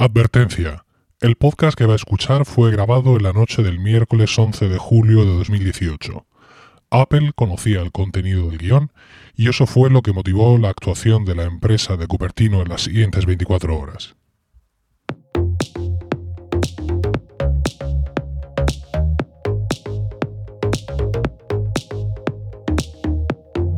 [0.00, 0.86] Advertencia.
[1.20, 4.78] El podcast que va a escuchar fue grabado en la noche del miércoles 11 de
[4.78, 6.24] julio de 2018.
[6.88, 8.92] Apple conocía el contenido del guion
[9.36, 12.80] y eso fue lo que motivó la actuación de la empresa de Cupertino en las
[12.80, 14.16] siguientes 24 horas.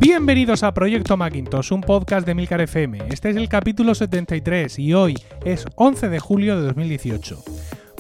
[0.03, 3.05] Bienvenidos a Proyecto Macintosh, un podcast de Milcar FM.
[3.09, 7.41] Este es el capítulo 73 y hoy es 11 de julio de 2018.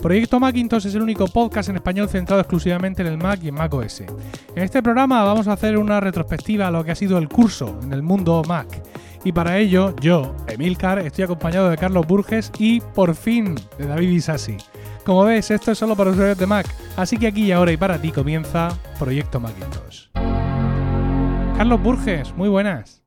[0.02, 3.54] Proyecto Macintosh es el único podcast en español centrado exclusivamente en el Mac y en
[3.54, 3.72] Mac.
[3.72, 7.78] En este programa vamos a hacer una retrospectiva a lo que ha sido el curso
[7.84, 8.82] en el mundo Mac.
[9.22, 14.10] Y para ello, yo, Emilcar, estoy acompañado de Carlos Burges y, por fin, de David
[14.10, 14.56] Isasi.
[15.04, 17.76] Como ves, esto es solo para usuarios de Mac, así que aquí y ahora y
[17.76, 20.08] para ti comienza Proyecto Macintosh.
[21.62, 23.04] Carlos Burges, muy buenas.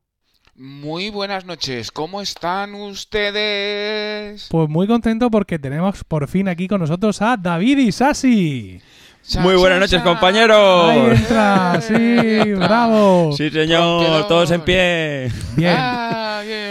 [0.54, 4.46] Muy buenas noches, ¿cómo están ustedes?
[4.50, 8.80] Pues muy contento porque tenemos por fin aquí con nosotros a David Isasi.
[9.28, 10.04] Cha, Muy cha, buenas noches, cha.
[10.04, 10.88] compañeros.
[10.88, 13.32] Ahí entra, sí, bravo.
[13.36, 15.30] Sí, señor, todos en pie.
[15.54, 15.74] Bien.
[15.76, 16.65] Ah, bien.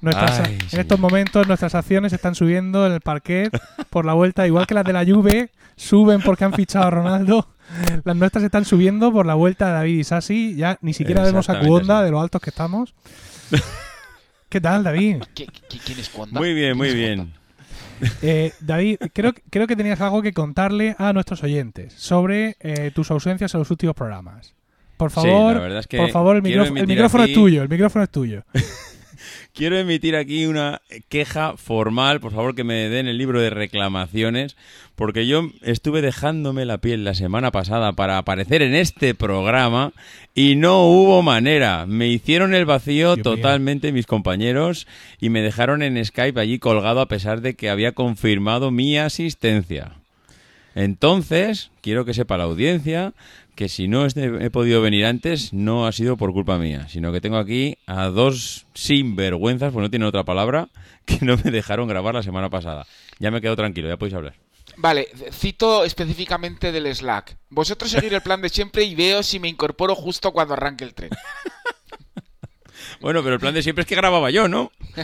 [0.00, 3.50] Nuestras- Ay, en estos momentos nuestras acciones están subiendo en el parquet
[3.90, 7.48] por la vuelta, igual que las de la Juve, suben porque han fichado a Ronaldo.
[8.04, 10.54] Las nuestras están subiendo por la vuelta de David Isasi.
[10.56, 12.04] Ya ni siquiera vemos a Cuonda sí.
[12.06, 12.94] de lo altos que estamos.
[14.48, 15.16] ¿Qué tal, David?
[15.34, 16.40] ¿Qui- qui- ¿Quién es Cuonda?
[16.40, 17.38] Muy bien, muy ¿Quién es bien.
[18.22, 23.10] Eh, David, creo, creo que tenías algo que contarle a nuestros oyentes sobre eh, tus
[23.10, 24.54] ausencias en los últimos programas.
[24.96, 27.68] Por Sí, favor, la verdad es que por favor, el, el micrófono es tuyo, el
[27.68, 28.44] micrófono es tuyo.
[29.58, 34.56] Quiero emitir aquí una queja formal, por favor que me den el libro de reclamaciones,
[34.94, 39.92] porque yo estuve dejándome la piel la semana pasada para aparecer en este programa
[40.32, 41.86] y no hubo manera.
[41.86, 43.34] Me hicieron el vacío Dios mío.
[43.34, 44.86] totalmente mis compañeros
[45.20, 49.96] y me dejaron en Skype allí colgado a pesar de que había confirmado mi asistencia.
[50.78, 53.12] Entonces, quiero que sepa la audiencia
[53.56, 57.20] que si no he podido venir antes, no ha sido por culpa mía, sino que
[57.20, 60.68] tengo aquí a dos sinvergüenzas, pues no tiene otra palabra,
[61.04, 62.86] que no me dejaron grabar la semana pasada.
[63.18, 64.34] Ya me quedo tranquilo, ya podéis hablar.
[64.76, 67.36] Vale, cito específicamente del Slack.
[67.50, 70.94] Vosotros seguir el plan de siempre y veo si me incorporo justo cuando arranque el
[70.94, 71.10] tren.
[73.00, 74.72] Bueno, pero el plan de siempre es que grababa yo, ¿no?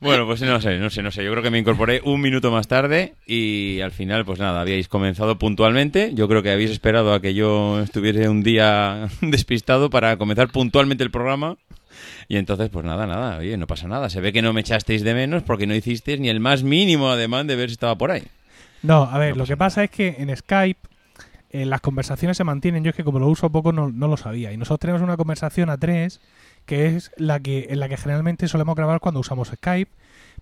[0.00, 1.24] bueno, pues no sé, no sé, no sé.
[1.24, 4.88] Yo creo que me incorporé un minuto más tarde y al final, pues nada, habíais
[4.88, 6.10] comenzado puntualmente.
[6.14, 11.04] Yo creo que habéis esperado a que yo estuviese un día despistado para comenzar puntualmente
[11.04, 11.56] el programa.
[12.28, 14.10] Y entonces, pues nada, nada, oye, no pasa nada.
[14.10, 17.10] Se ve que no me echasteis de menos porque no hicisteis ni el más mínimo
[17.10, 18.24] ademán de ver si estaba por ahí.
[18.82, 20.80] No, a ver, No lo que pasa es que en Skype
[21.54, 22.82] eh, las conversaciones se mantienen.
[22.82, 24.52] Yo es que como lo uso poco no, no lo sabía.
[24.52, 26.20] Y nosotros tenemos una conversación a tres
[26.66, 29.92] que es la que en la que generalmente solemos grabar cuando usamos Skype.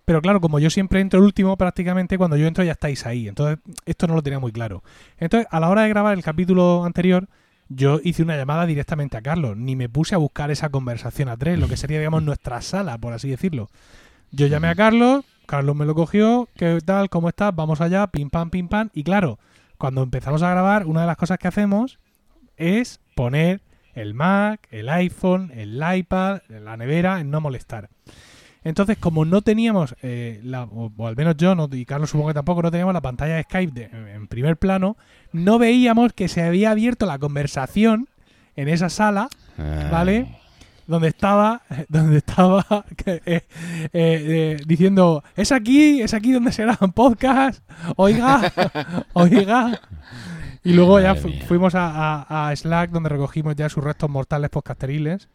[0.07, 3.29] Pero claro, como yo siempre entro el último, prácticamente cuando yo entro ya estáis ahí.
[3.29, 4.83] Entonces, esto no lo tenía muy claro.
[5.19, 7.29] Entonces, a la hora de grabar el capítulo anterior,
[7.69, 9.55] yo hice una llamada directamente a Carlos.
[9.55, 12.97] Ni me puse a buscar esa conversación a tres, lo que sería, digamos, nuestra sala,
[12.97, 13.69] por así decirlo.
[14.31, 17.11] Yo llamé a Carlos, Carlos me lo cogió, ¿qué tal?
[17.11, 17.55] ¿Cómo estás?
[17.55, 18.89] Vamos allá, pim pam, pim pam.
[18.95, 19.39] Y claro,
[19.83, 21.99] cuando empezamos a grabar, una de las cosas que hacemos
[22.57, 23.63] es poner
[23.95, 27.89] el Mac, el iPhone, el iPad, la nevera en no molestar.
[28.63, 32.29] Entonces, como no teníamos, eh, la- o, o al menos yo no, y Carlos supongo
[32.29, 34.97] que tampoco, no teníamos la pantalla de Skype de- en primer plano,
[35.33, 38.09] no veíamos que se había abierto la conversación
[38.55, 39.29] en esa sala
[39.91, 40.39] ¿Vale?
[40.87, 46.63] Donde estaba donde estaba que, eh, eh, eh, diciendo es aquí es aquí donde se
[46.63, 47.63] graban podcast
[47.97, 48.41] oiga
[49.13, 49.81] oiga
[50.65, 51.45] y luego ya Madre fu- mía.
[51.47, 55.29] fuimos a, a- a Slack donde recogimos ya sus restos mortales podcasteriles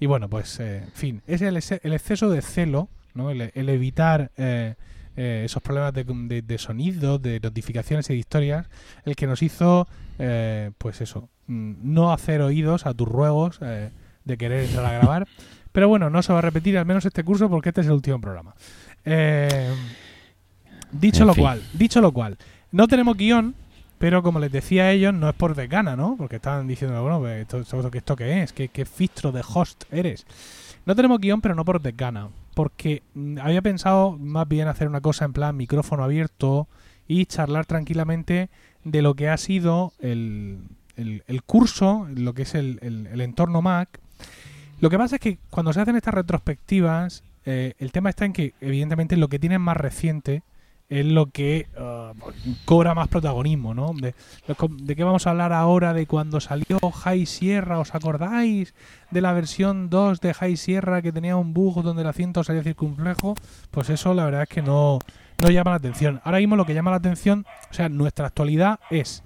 [0.00, 3.30] y bueno pues eh, en fin es el, ex- el exceso de celo ¿no?
[3.30, 4.74] el, el evitar eh,
[5.16, 8.66] eh, esos problemas de, de, de sonido de notificaciones y de historias
[9.04, 9.88] el que nos hizo
[10.20, 13.90] eh, pues eso mm, no hacer oídos a tus ruegos eh,
[14.28, 15.26] de querer entrar a grabar.
[15.72, 17.92] Pero bueno, no se va a repetir al menos este curso porque este es el
[17.94, 18.54] último programa.
[19.04, 19.70] Eh,
[20.92, 21.44] dicho En lo fin.
[21.44, 22.38] cual, dicho lo cual,
[22.72, 23.54] no tenemos guion,
[23.98, 26.14] pero como les decía a ellos, no es por desgana, ¿no?
[26.16, 29.84] Porque estaban diciendo, bueno, pues, esto, esto, esto qué es, ¿Qué, qué filtro de host
[29.90, 30.26] eres.
[30.86, 35.00] No tenemos guion, pero no por desgana, porque mm, había pensado más bien hacer una
[35.00, 36.68] cosa en plan micrófono abierto
[37.06, 38.48] y charlar tranquilamente
[38.84, 40.60] de lo que ha sido el,
[40.96, 42.78] el- el curso, lo que es el-
[43.12, 44.00] el entorno Mac.
[44.80, 48.32] Lo que pasa es que cuando se hacen estas retrospectivas, eh, el tema está en
[48.32, 50.42] que, evidentemente, lo que tienen más reciente
[50.88, 52.18] es lo que uh,
[52.64, 53.92] cobra más protagonismo, ¿no?
[53.92, 54.14] De,
[54.46, 55.92] de, qué vamos a hablar ahora?
[55.92, 58.74] De cuando salió High Sierra, ¿os acordáis?
[59.10, 62.62] De la versión 2 de High Sierra que tenía un bug donde el asiento salía
[62.62, 63.34] circunflejo.
[63.70, 64.98] Pues eso la verdad es que no,
[65.42, 66.20] no llama la atención.
[66.24, 69.22] Ahora mismo lo que llama la atención, o sea, nuestra actualidad es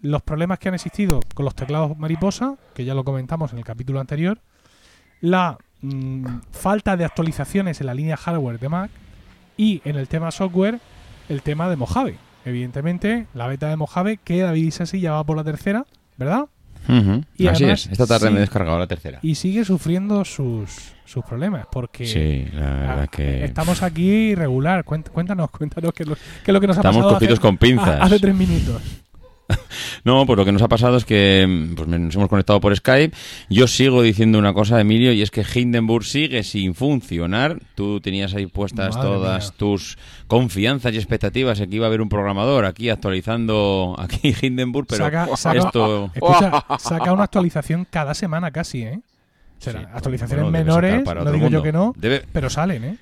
[0.00, 3.64] los problemas que han existido con los teclados mariposa, que ya lo comentamos en el
[3.64, 4.40] capítulo anterior,
[5.20, 8.90] la mm, falta de actualizaciones en la línea hardware de Mac
[9.56, 10.80] y en el tema software
[11.28, 12.16] el tema de Mojave.
[12.44, 15.84] Evidentemente, la beta de Mojave que David Isasi ya va por la tercera,
[16.16, 16.46] ¿verdad?
[17.36, 19.18] y Así es, esta tarde me he descargado la tercera.
[19.20, 23.44] Y sigue sufriendo sus, sus problemas, porque sí, la verdad que...
[23.44, 24.84] estamos aquí regular.
[24.84, 26.98] Cuéntanos, cuéntanos qué es lo, que nos ha pasado.
[26.98, 28.00] Estamos cogidos con pinzas.
[28.00, 28.80] Hace tres minutos.
[30.04, 31.46] No, pues lo que nos ha pasado es que
[31.76, 33.16] pues nos hemos conectado por Skype.
[33.48, 37.58] Yo sigo diciendo una cosa, Emilio, y es que Hindenburg sigue sin funcionar.
[37.74, 42.08] Tú tenías ahí puestas todas tus confianzas y expectativas en que iba a haber un
[42.08, 45.06] programador aquí actualizando aquí Hindenburg, pero
[45.54, 46.10] esto...
[46.14, 49.00] Escucha, saca una actualización cada semana casi, ¿eh?
[49.92, 51.94] actualizaciones menores, no digo yo que no,
[52.32, 52.96] pero salen, ¿eh?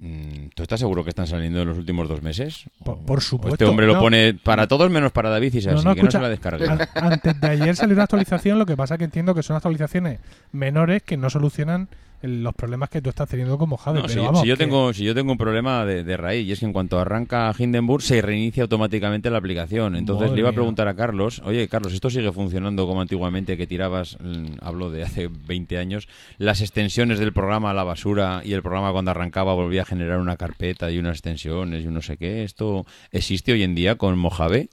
[0.00, 2.64] Mm, ¿Tú estás seguro que están saliendo en los últimos dos meses?
[2.82, 3.54] Por, supuesto.
[3.54, 6.18] Este hombre lo pone para todos menos para David y se no, que no se
[6.18, 6.88] la descarga.
[6.94, 10.20] Antes de ayer salió una actualización, lo que pasa que entiendo que son actualizaciones
[10.52, 11.88] menores que no solucionan
[12.22, 14.08] los problemas que tú estás teniendo como Mojave.
[14.08, 16.98] si, yo tengo, si yo tengo un problema de, raíz y es que en cuanto
[16.98, 19.96] arranca Hindenburg se reinicia automáticamente la aplicación.
[19.96, 23.66] Entonces le iba a preguntar a Carlos, oye Carlos, ¿esto sigue funcionando como antiguamente que
[23.66, 26.08] tirabas, mm, hablo de hace 20 años,
[26.38, 30.18] las extensiones del programa a la basura y el programa cuando arrancaba volvía a generar
[30.18, 32.44] una carpeta y unas extensiones y un no sé qué?
[32.44, 34.68] ¿Esto existe hoy en día con Mojave?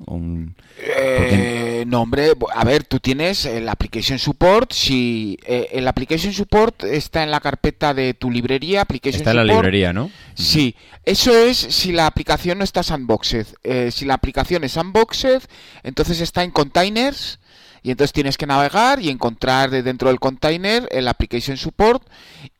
[0.79, 6.83] Eh, no, hombre, a ver, tú tienes el Application Support, si eh, el Application Support
[6.83, 10.09] está en la carpeta de tu librería, Application Está en la librería, ¿no?
[10.35, 13.47] Sí, eso es si la aplicación no está sandboxed.
[13.63, 15.41] Eh, si la aplicación es sandboxed,
[15.83, 17.39] entonces está en containers
[17.83, 22.03] y entonces tienes que navegar y encontrar dentro del container el Application Support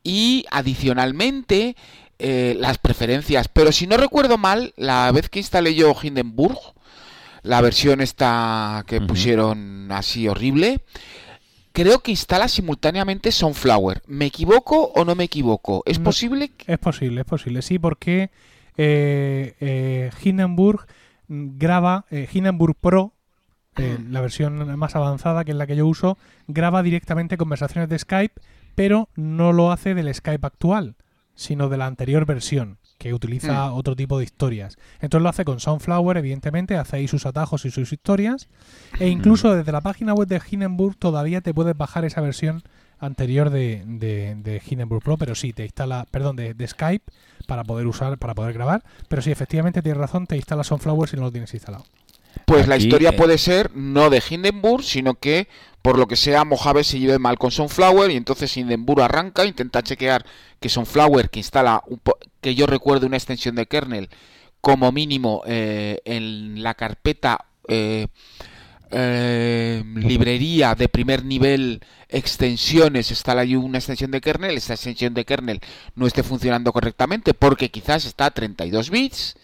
[0.02, 1.76] y adicionalmente
[2.18, 3.48] eh, las preferencias.
[3.48, 6.58] Pero si no recuerdo mal, la vez que instalé yo Hindenburg,
[7.42, 10.80] la versión esta que pusieron así horrible,
[11.78, 14.02] creo que instala simultáneamente Sunflower.
[14.08, 15.84] ¿Me equivoco o no me equivoco?
[15.86, 16.50] ¿Es posible?
[16.66, 18.30] Es posible, es posible, sí, porque
[18.76, 20.86] eh, eh, Hindenburg
[21.28, 23.12] graba, eh, Hindenburg Pro,
[23.76, 27.98] eh, la versión más avanzada, que es la que yo uso, graba directamente conversaciones de
[28.00, 28.40] Skype,
[28.74, 30.96] pero no lo hace del Skype actual,
[31.36, 33.74] sino de la anterior versión que utiliza mm.
[33.74, 34.76] otro tipo de historias.
[35.00, 38.48] Entonces lo hace con Sunflower, evidentemente, hace ahí sus atajos y sus historias.
[38.98, 39.12] E mm.
[39.12, 42.62] incluso desde la página web de Hindenburg todavía te puedes bajar esa versión
[42.98, 47.04] anterior de, de, Hindenburg Pro, pero sí, te instala, perdón, de, Skype
[47.46, 48.82] para poder usar, para poder grabar.
[49.08, 51.84] Pero sí, efectivamente tienes razón, te instala Sunflower si no lo tienes instalado.
[52.44, 55.48] Pues la historia eh, puede ser no de Hindenburg, sino que
[55.82, 59.82] por lo que sea Mojave se lleve mal con Sunflower y entonces Hindenburg arranca, intenta
[59.82, 60.24] chequear
[60.60, 61.82] que Sunflower, que instala,
[62.40, 64.08] que yo recuerde una extensión de kernel,
[64.60, 68.08] como mínimo eh, en la carpeta eh,
[68.90, 75.60] librería de primer nivel extensiones, está ahí una extensión de kernel, esta extensión de kernel
[75.94, 79.36] no esté funcionando correctamente porque quizás está a 32 bits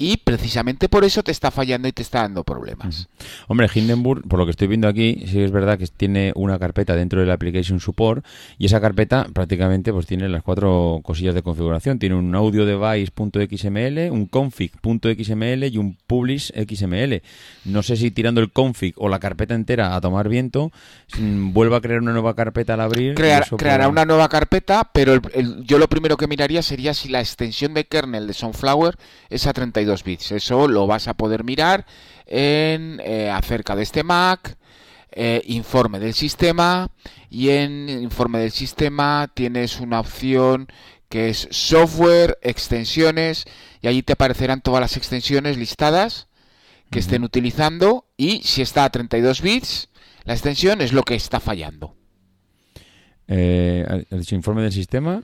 [0.00, 3.06] y precisamente por eso te está fallando y te está dando problemas.
[3.48, 6.96] Hombre, Hindenburg, por lo que estoy viendo aquí, sí es verdad que tiene una carpeta
[6.96, 8.24] dentro del Application Support
[8.56, 11.98] y esa carpeta prácticamente pues tiene las cuatro cosillas de configuración.
[11.98, 17.22] Tiene un audio device.xml, un config.xml y un publish.xml.
[17.66, 20.72] No sé si tirando el config o la carpeta entera a tomar viento,
[21.18, 23.16] mm, vuelva a crear una nueva carpeta al abrir.
[23.16, 25.20] creará una nueva carpeta, pero
[25.62, 28.96] yo lo primero que miraría sería si la extensión de kernel de Sunflower
[29.28, 30.32] es a 32 bits.
[30.32, 31.86] Eso lo vas a poder mirar
[32.26, 34.56] en eh, acerca de este Mac,
[35.10, 36.88] eh, informe del sistema
[37.28, 40.68] y en informe del sistema tienes una opción
[41.08, 43.44] que es software, extensiones
[43.82, 46.28] y allí te aparecerán todas las extensiones listadas
[46.90, 49.88] que estén utilizando y si está a 32 bits
[50.24, 51.96] la extensión es lo que está fallando.
[53.26, 55.22] Eh, el informe del sistema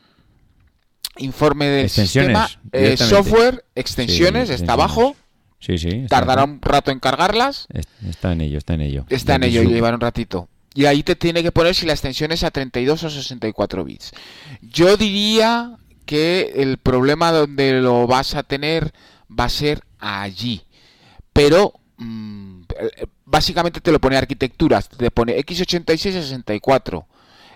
[1.19, 5.17] informe del sistema, eh, software, extensiones, está abajo.
[5.59, 6.07] Sí, sí.
[6.09, 7.67] Tardará un rato en cargarlas.
[8.07, 9.07] Está en ello, está en ello.
[9.09, 10.49] Está en ello, llevará un ratito.
[10.75, 14.13] Y ahí te tiene que poner si la extensión es a 32 o 64 bits.
[14.61, 18.93] Yo diría que el problema donde lo vas a tener
[19.29, 20.63] va a ser allí.
[21.33, 22.63] Pero mm,
[23.25, 27.07] básicamente te lo pone arquitecturas, te pone x86 64.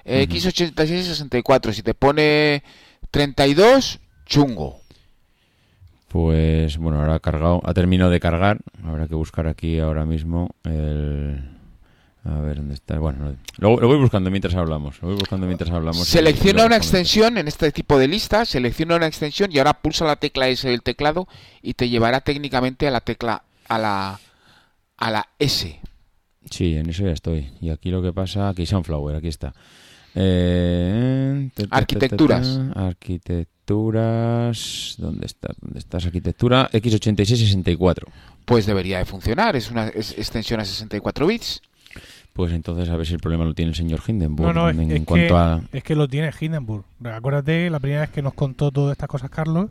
[0.04, 1.72] x86 64.
[1.74, 2.62] Si te pone
[3.10, 4.80] 32, chungo.
[6.08, 8.58] Pues bueno, ahora ha cargado, ha terminado de cargar.
[8.84, 11.48] Habrá que buscar aquí ahora mismo el.
[12.24, 12.98] A ver dónde está.
[12.98, 15.00] Bueno, lo, lo voy buscando mientras hablamos.
[15.00, 16.06] Lo voy buscando mientras hablamos.
[16.06, 20.16] Selecciona una extensión en este tipo de listas, selecciona una extensión y ahora pulsa la
[20.16, 21.28] tecla S del teclado
[21.62, 24.20] y te llevará técnicamente a la tecla a la
[24.96, 25.80] a la S.
[26.50, 27.50] Sí, en eso ya estoy.
[27.60, 29.54] Y aquí lo que pasa, aquí Sunflower, aquí está.
[30.14, 32.60] Eh, ta, ta, ta, ta, Arquitecturas.
[32.74, 34.94] Arquitecturas.
[34.98, 35.56] ¿Dónde estás?
[35.60, 36.06] ¿Dónde estás?
[36.06, 38.04] Arquitectura x86-64.
[38.44, 41.62] Pues debería de funcionar, es una es- extensión a 64 bits.
[42.32, 44.54] Pues entonces a ver si el problema lo tiene el señor Hindenburg.
[44.54, 45.60] No, no, es, en, es en cuanto que, a.
[45.72, 46.84] es que lo tiene Hindenburg.
[47.04, 49.70] Acuérdate, la primera vez que nos contó todas estas cosas Carlos,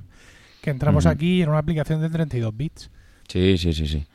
[0.62, 2.90] que entramos aquí en una aplicación de 32 bits.
[3.28, 4.06] Sí, sí, sí, sí.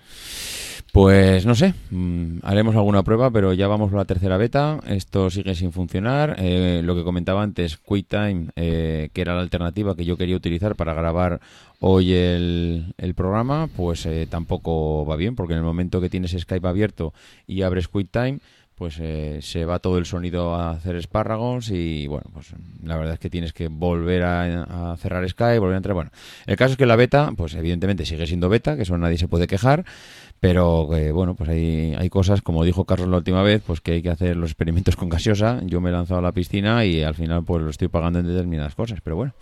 [0.94, 4.78] Pues no sé, mm, haremos alguna prueba, pero ya vamos por la tercera beta.
[4.86, 6.36] Esto sigue sin funcionar.
[6.38, 10.76] Eh, lo que comentaba antes, QuickTime, eh, que era la alternativa que yo quería utilizar
[10.76, 11.40] para grabar
[11.80, 16.30] hoy el, el programa, pues eh, tampoco va bien, porque en el momento que tienes
[16.30, 17.12] Skype abierto
[17.44, 18.38] y abres QuickTime,
[18.76, 23.14] pues eh, se va todo el sonido a hacer espárragos y bueno, pues la verdad
[23.14, 25.94] es que tienes que volver a, a cerrar Skype, volver a entrar.
[25.94, 26.10] Bueno,
[26.46, 29.28] el caso es que la beta, pues evidentemente sigue siendo beta, que eso nadie se
[29.28, 29.84] puede quejar,
[30.44, 33.92] pero que bueno, pues hay, hay cosas, como dijo Carlos la última vez, pues que
[33.92, 35.62] hay que hacer los experimentos con gaseosa.
[35.64, 38.26] Yo me he lanzado a la piscina y al final pues lo estoy pagando en
[38.26, 39.32] determinadas cosas, pero bueno.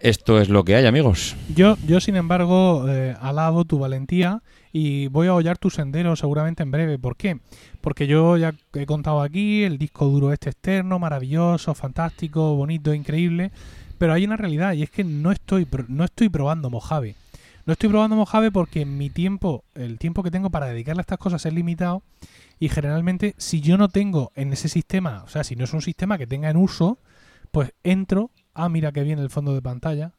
[0.00, 1.34] Esto es lo que hay, amigos.
[1.56, 6.62] Yo, yo sin embargo, eh, alabo tu valentía y voy a hollar tu sendero seguramente
[6.62, 6.98] en breve.
[6.98, 7.40] ¿Por qué?
[7.80, 13.50] Porque yo ya he contado aquí el disco duro este externo, maravilloso, fantástico, bonito, increíble.
[13.96, 17.14] Pero hay una realidad y es que no estoy, no estoy probando Mojave.
[17.68, 21.18] No estoy probando Mojave porque mi tiempo, el tiempo que tengo para dedicarle a estas
[21.18, 22.02] cosas es limitado
[22.58, 25.82] y generalmente si yo no tengo en ese sistema, o sea, si no es un
[25.82, 26.98] sistema que tenga en uso,
[27.50, 30.14] pues entro, ah, mira que viene el fondo de pantalla,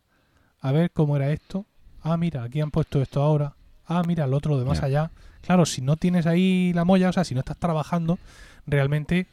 [0.60, 1.66] a ver cómo era esto,
[2.04, 3.56] ah, mira, aquí han puesto esto ahora,
[3.88, 5.10] ah, mira, el otro de más allá.
[5.42, 8.20] Claro, si no tienes ahí la molla, o sea, si no estás trabajando,
[8.68, 9.26] realmente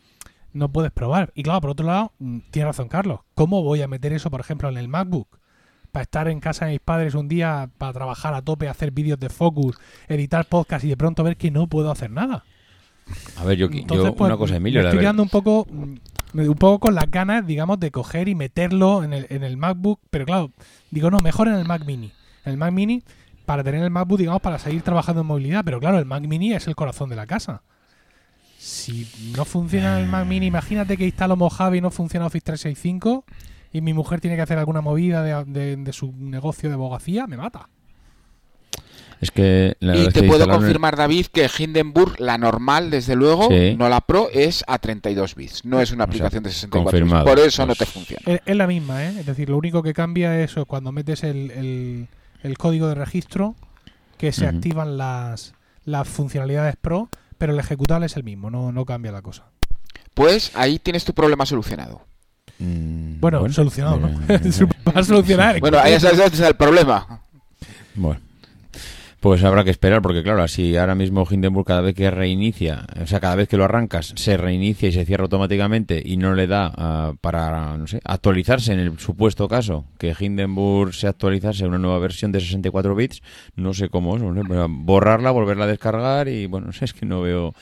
[0.54, 1.32] no puedes probar.
[1.34, 4.40] Y claro, por otro lado, mm, tiene razón Carlos, ¿cómo voy a meter eso, por
[4.40, 5.38] ejemplo, en el MacBook?
[5.96, 9.18] Para estar en casa de mis padres un día, para trabajar a tope, hacer vídeos
[9.18, 12.44] de focus, editar podcast y de pronto ver que no puedo hacer nada.
[13.38, 15.66] A ver, yo, yo Entonces, pues, una cosa, Emilio, me estoy verdad- quedando un poco,
[15.70, 19.56] mm, un poco con las ganas, digamos, de coger y meterlo en el, en el
[19.56, 20.50] MacBook, pero claro,
[20.90, 22.12] digo, no, mejor en el Mac Mini.
[22.44, 23.02] En el Mac Mini,
[23.46, 26.52] para tener el MacBook, digamos, para seguir trabajando en movilidad, pero claro, el Mac Mini
[26.52, 27.62] es el corazón de la casa.
[28.58, 33.24] Si no funciona el Mac Mini, imagínate que instalo Mojave y no funciona Office 365
[33.76, 37.26] y mi mujer tiene que hacer alguna movida de, de- de su negocio de abogacía,
[37.26, 37.68] me mata.
[39.20, 42.90] es que la Y verdad es te que puedo confirmar, David, que Hindenburg, la normal,
[42.90, 43.74] desde luego, Sí.
[43.78, 45.64] no la Pro, es a 32 bits.
[45.64, 47.24] No es una O sea, aplicación de 64 confirmado.
[47.24, 47.34] bits.
[47.34, 48.22] Por eso no Pues- te funciona.
[48.26, 49.14] Es, es la misma, ¿eh?
[49.20, 52.08] Es decir, lo único que cambia es cuando metes el, el-
[52.42, 53.54] el código de registro,
[54.18, 55.54] que se activan las,
[55.84, 59.44] las funcionalidades pro, pero el ejecutable es el mismo, no, no cambia la cosa.
[60.14, 62.05] Pues ahí tienes tu problema solucionado.
[62.58, 64.08] Mm, Bueno, solucionado, ¿no?
[64.28, 64.40] eh,
[64.88, 65.58] Va a solucionar.
[65.60, 67.20] Bueno, ahí está el problema.
[67.94, 68.20] Bueno,
[69.20, 73.06] pues habrá que esperar porque claro, así ahora mismo Hindenburg cada vez que reinicia, o
[73.06, 76.46] sea, cada vez que lo arrancas, se reinicia y se cierra automáticamente y no le
[76.46, 81.68] da ah, para, no sé, actualizarse en el supuesto caso que Hindenburg se actualizase a
[81.68, 83.22] una nueva versión de 64 bits,
[83.56, 86.92] no sé cómo es, no sé, borrarla, volverla a descargar y bueno, no sé, es
[86.92, 87.52] que no veo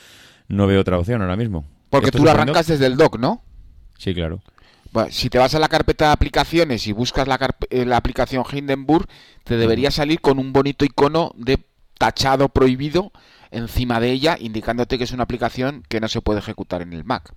[0.47, 1.65] no veo otra opción ahora mismo.
[1.89, 3.41] Porque Esto tú lo arrancas desde el dock, ¿no?
[3.97, 4.41] Sí, claro.
[5.11, 7.37] Si te vas a la carpeta de aplicaciones y buscas la,
[7.69, 9.07] eh, la aplicación Hindenburg,
[9.43, 11.59] te debería salir con un bonito icono de
[11.97, 13.11] tachado prohibido
[13.51, 17.03] encima de ella, indicándote que es una aplicación que no se puede ejecutar en el
[17.03, 17.33] Mac.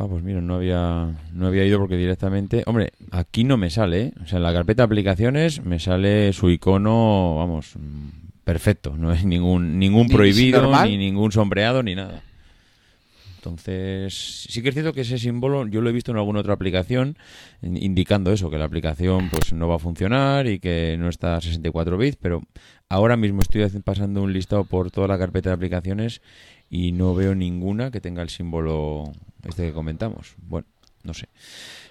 [0.00, 2.62] Ah, pues mira, no había, no había ido porque directamente...
[2.66, 4.12] Hombre, aquí no me sale, ¿eh?
[4.22, 8.08] O sea, en la carpeta de aplicaciones me sale su icono, vamos, mm,
[8.44, 8.94] perfecto.
[8.96, 10.88] No es ningún, ningún Ni- prohibido, normal.
[10.88, 12.22] ni ningún sombreado, ni nada.
[13.48, 16.54] Entonces, sí que es cierto que ese símbolo yo lo he visto en alguna otra
[16.54, 17.16] aplicación
[17.62, 21.36] in- indicando eso, que la aplicación pues no va a funcionar y que no está
[21.36, 22.42] a 64 bits, pero
[22.88, 26.20] ahora mismo estoy pasando un listado por toda la carpeta de aplicaciones
[26.70, 29.04] y no veo ninguna que tenga el símbolo
[29.44, 30.34] este que comentamos.
[30.46, 30.66] Bueno,
[31.08, 31.26] no sé.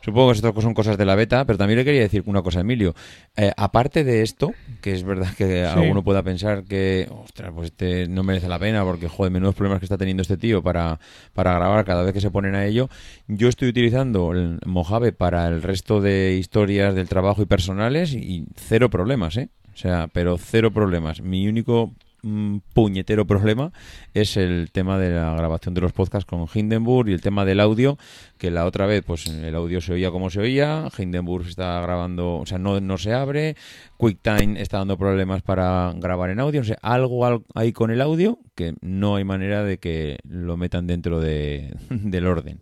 [0.01, 2.61] Supongo que esto son cosas de la beta, pero también le quería decir una cosa,
[2.61, 2.95] Emilio.
[3.35, 5.79] Eh, aparte de esto, que es verdad que Sí.
[5.79, 9.79] alguno pueda pensar que, ostras, pues este no merece la pena porque, joder, menudos problemas
[9.79, 10.97] que está teniendo este tío para,
[11.33, 12.89] para grabar cada vez que se ponen a ello.
[13.27, 18.45] Yo estoy utilizando el Mojave para el resto de historias del trabajo y personales y
[18.55, 19.49] cero problemas, ¿eh?
[19.73, 21.19] O sea, pero cero problemas.
[21.21, 21.91] Mi único
[22.73, 23.71] puñetero problema
[24.13, 27.59] es el tema de la grabación de los podcasts con Hindenburg y el tema del
[27.59, 27.97] audio,
[28.37, 32.35] que la otra vez pues el audio se oía como se oía, Hindenburg está grabando,
[32.37, 33.55] o sea, no, no se abre,
[33.97, 38.01] QuickTime está dando problemas para grabar en audio, o sea, algo al- hay con el
[38.01, 42.59] audio que no hay manera de que lo metan dentro de, del orden.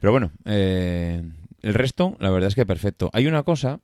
[0.00, 1.22] Pero bueno, eh,
[1.62, 3.08] el resto, la verdad es que perfecto.
[3.14, 3.80] Hay una cosa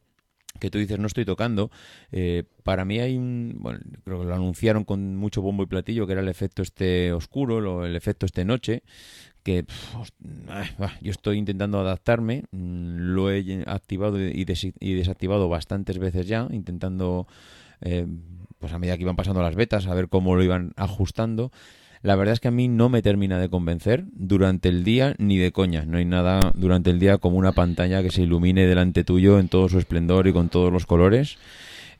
[0.58, 1.70] que tú dices no estoy tocando.
[2.12, 6.06] eh, para mí hay un, bueno, creo que lo anunciaron con mucho bombo y platillo,
[6.06, 8.82] que era el efecto este oscuro, lo- el efecto este noche,
[9.42, 9.64] que
[11.00, 14.44] yo estoy intentando adaptarme, mm, lo he activado y,
[14.80, 17.26] y desactivado bastantes veces ya, intentando,
[17.80, 18.06] eh,
[18.58, 21.50] pues a medida que iban pasando las betas, a ver cómo lo iban ajustando.
[22.02, 25.36] La verdad es que a mí no me termina de convencer durante el día ni
[25.36, 25.84] de coña.
[25.84, 29.48] No hay nada durante el día como una pantalla que se ilumine delante tuyo en
[29.48, 31.36] todo su esplendor y con todos los colores.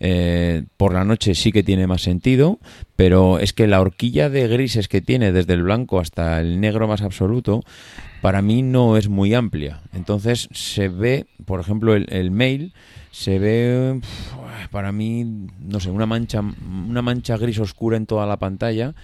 [0.03, 2.59] Eh, por la noche sí que tiene más sentido,
[2.97, 6.89] pero es que la horquilla de grises que tiene desde el blanco hasta el negro
[6.89, 7.63] más absoluto,
[8.23, 9.83] para mí no es muy amplia.
[9.93, 12.73] Entonces se ve, por ejemplo, el, el mail,
[13.11, 14.01] se ve
[14.71, 15.27] para mí,
[15.61, 18.95] no sé, una mancha, una mancha gris oscura en toda la pantalla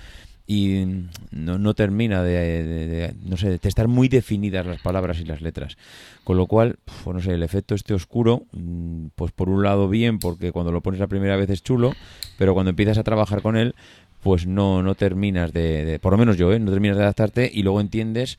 [0.46, 0.84] y
[1.32, 5.76] no, no termina de, no sé, de estar muy definidas las palabras y las letras.
[6.24, 9.88] Con lo cual, pues no sé, el efecto este oscuro, mm, pues por un lado
[9.88, 11.92] bien, porque cuando lo pones la primera vez es chulo,
[12.38, 13.74] pero cuando empiezas a trabajar con él,
[14.22, 16.58] pues no, no terminas de, de- por lo menos yo, ¿eh?
[16.58, 18.38] no terminas de adaptarte y luego entiendes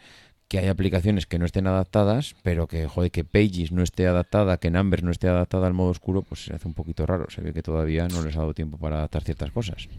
[0.49, 4.57] que hay aplicaciones que no estén adaptadas, pero que, joder, que Pages no esté adaptada,
[4.57, 7.25] que Numbers no esté adaptada al modo oscuro, pues se hace un poquito raro.
[7.29, 9.89] Se ve que todavía no les ha dado tiempo para adaptar ciertas cosas.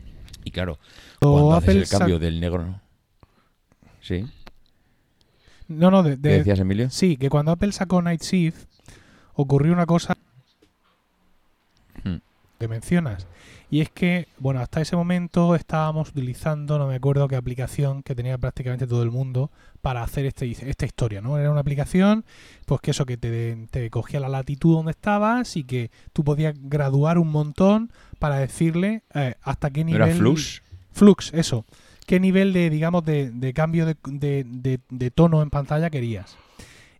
[0.49, 0.78] Y claro,
[1.21, 2.64] O cuando haces Apple el cambio del negro...
[2.64, 2.81] ¿no?
[4.00, 4.25] ¿Sí?
[5.69, 6.88] No, no, de, ¿Qué de- decías, Emilio?
[6.88, 8.64] sí, que cuando Apple sacó Night Shift
[9.35, 10.17] ocurrió una cosa
[12.02, 12.17] Hmm.
[12.59, 13.26] que mencionas.
[13.70, 18.14] Y es que, bueno, hasta ese momento estábamos utilizando, no me acuerdo qué aplicación que
[18.14, 19.50] tenía prácticamente todo el mundo
[19.82, 21.37] para hacer este, esta historia, ¿no?
[21.37, 22.25] Era una aplicación,
[22.64, 26.54] pues que eso, que te, te cogía la latitud donde estabas y que tú podías
[26.58, 30.02] graduar un montón para decirle eh, hasta qué ¿No nivel...
[30.08, 30.62] era Flux?
[30.92, 31.66] Flux, eso.
[32.06, 36.38] ¿Qué nivel de, digamos, de, de cambio de- de tono en pantalla querías?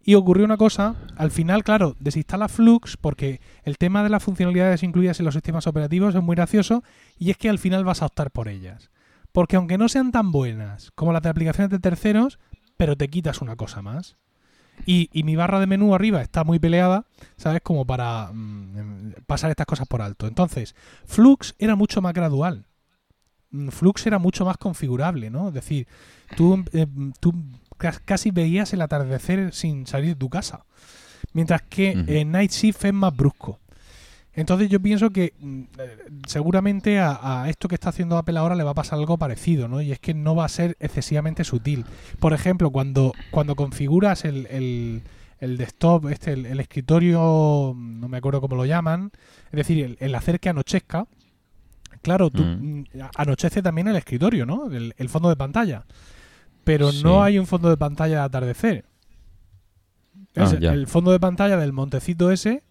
[0.09, 4.83] Y ocurrió una cosa, al final, claro, desinstala Flux porque el tema de las funcionalidades
[4.83, 6.83] incluidas en los sistemas operativos es muy gracioso
[7.19, 8.91] y es que al final vas a optar por ellas.
[9.33, 12.39] Porque aunque no sean tan buenas como las de aplicaciones de terceros,
[12.79, 14.17] pero te quitas una cosa más.
[14.87, 17.05] Y, y mi barra de menú arriba está muy peleada,
[17.37, 17.61] ¿sabes?
[17.61, 20.27] Como para mm, pasar estas cosas por alto.
[20.27, 22.65] Entonces, Flux era mucho más gradual.
[23.51, 25.49] Mm, Flux era mucho más configurable, ¿no?
[25.49, 25.87] Es decir,
[26.35, 26.87] tú, eh,
[27.21, 27.35] tú
[27.79, 30.65] casi veías el atardecer sin salir de tu casa.
[31.33, 33.59] Mientras que eh, Night Shift es más brusco.
[34.35, 38.55] Entonces yo pienso que mm, eh, seguramente a, a esto que está haciendo Apple ahora
[38.55, 39.81] le va a pasar algo parecido, ¿no?
[39.81, 41.85] Y es que no va a ser excesivamente sutil.
[42.21, 45.03] Por ejemplo, cuando, cuando configuras el, el,
[45.41, 49.11] el desktop, este, el, el escritorio, no me acuerdo cómo lo llaman,
[49.47, 51.07] es decir, el, hacer que anochezca,
[52.03, 52.79] claro, tú, Mm.
[52.81, 52.85] mm,
[53.17, 54.71] anochece también el escritorio, ¿no?
[54.71, 55.85] El fondo de pantalla.
[56.69, 57.03] Pero Sí.
[57.03, 58.85] no hay un fondo de pantalla de atardecer.
[60.37, 62.63] Ah, Es el fondo de pantalla del montecito ese.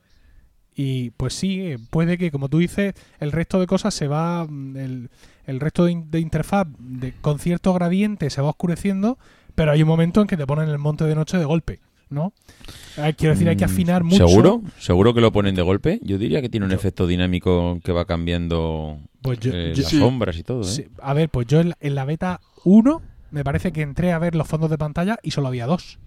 [0.76, 4.46] Y pues sí, eh, puede que, como tú dices, el resto de cosas se va.
[4.48, 5.10] mm, El,
[5.48, 9.18] el resto de, in- de interfaz de, con cierto gradiente se va oscureciendo,
[9.56, 11.80] pero hay un momento en que te ponen el monte de noche de golpe,
[12.12, 12.34] ¿no?
[12.98, 14.28] Hay- quiero decir, hay que Mm, afinar mucho.
[14.28, 14.62] ¿Seguro?
[14.78, 16.00] ¿Seguro que lo ponen de golpe?
[16.04, 19.82] Yo diría que tiene un Yo- efecto dinámico que va cambiando Pues yo- eh, yo-
[19.82, 19.98] las Sí.
[19.98, 20.66] sombras y todo, ¿eh?
[20.66, 24.12] Sí, a ver, pues yo en la, en la beta 1 me parece que entré
[24.14, 26.00] a ver los fondos de pantalla y solo había dos.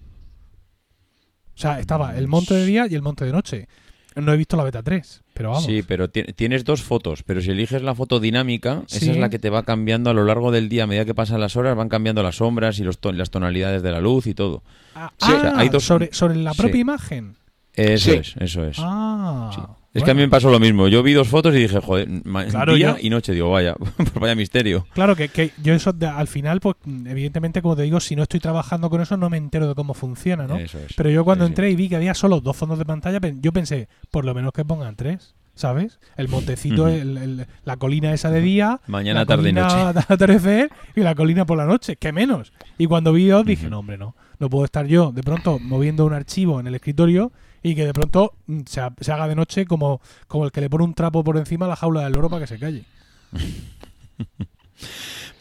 [1.55, 3.67] O sea, estaba el monte de día y el monte de noche.
[4.15, 5.63] No he visto la beta 3, pero vamos.
[5.65, 8.97] Sí, pero ti- tienes dos fotos, pero si eliges la foto dinámica, Sí.
[8.97, 11.15] esa es la que te va cambiando a lo largo del día, a medida que
[11.15, 14.27] pasan las horas, van cambiando las sombras y los ton- las tonalidades de la luz
[14.27, 14.63] y todo.
[14.95, 16.57] Ah, Sí, o sea, ah, hay dos- sobre, sobre la Sí.
[16.61, 17.35] propia imagen.
[17.73, 18.17] Eso Sí.
[18.17, 18.77] es, eso es.
[18.81, 19.77] Ah.
[19.93, 20.87] Es que a mí me pasó lo mismo.
[20.87, 22.07] Yo vi dos fotos y dije, joder,
[22.49, 23.33] Claro, día yo- y noche.
[23.33, 24.85] Digo, vaya, pues vaya misterio.
[24.93, 26.75] Claro que, que yo eso de- al final, pues
[27.05, 29.93] evidentemente, como te digo, si no estoy trabajando con eso, no me entero de cómo
[29.93, 30.57] funciona, ¿no?
[30.57, 30.93] Eso es.
[30.95, 31.49] Pero yo cuando sí.
[31.51, 34.53] entré y vi que había solo dos fondos de pantalla, yo pensé, por lo menos
[34.53, 35.99] que pongan tres, ¿sabes?
[36.17, 39.75] El montecito, el- el- la colina esa de día, Mañana, la tarde y noche.
[39.93, 42.51] de atardecer y la colina por la noche, que menos.
[42.77, 44.15] Y cuando vi dos dije, no, hombre, no.
[44.39, 47.31] No puedo estar yo de pronto moviendo un archivo en el escritorio
[47.63, 50.69] y que de pronto mm, se, se haga de noche como, como el que le
[50.69, 52.83] pone un trapo por encima a la jaula del loro para que se calle.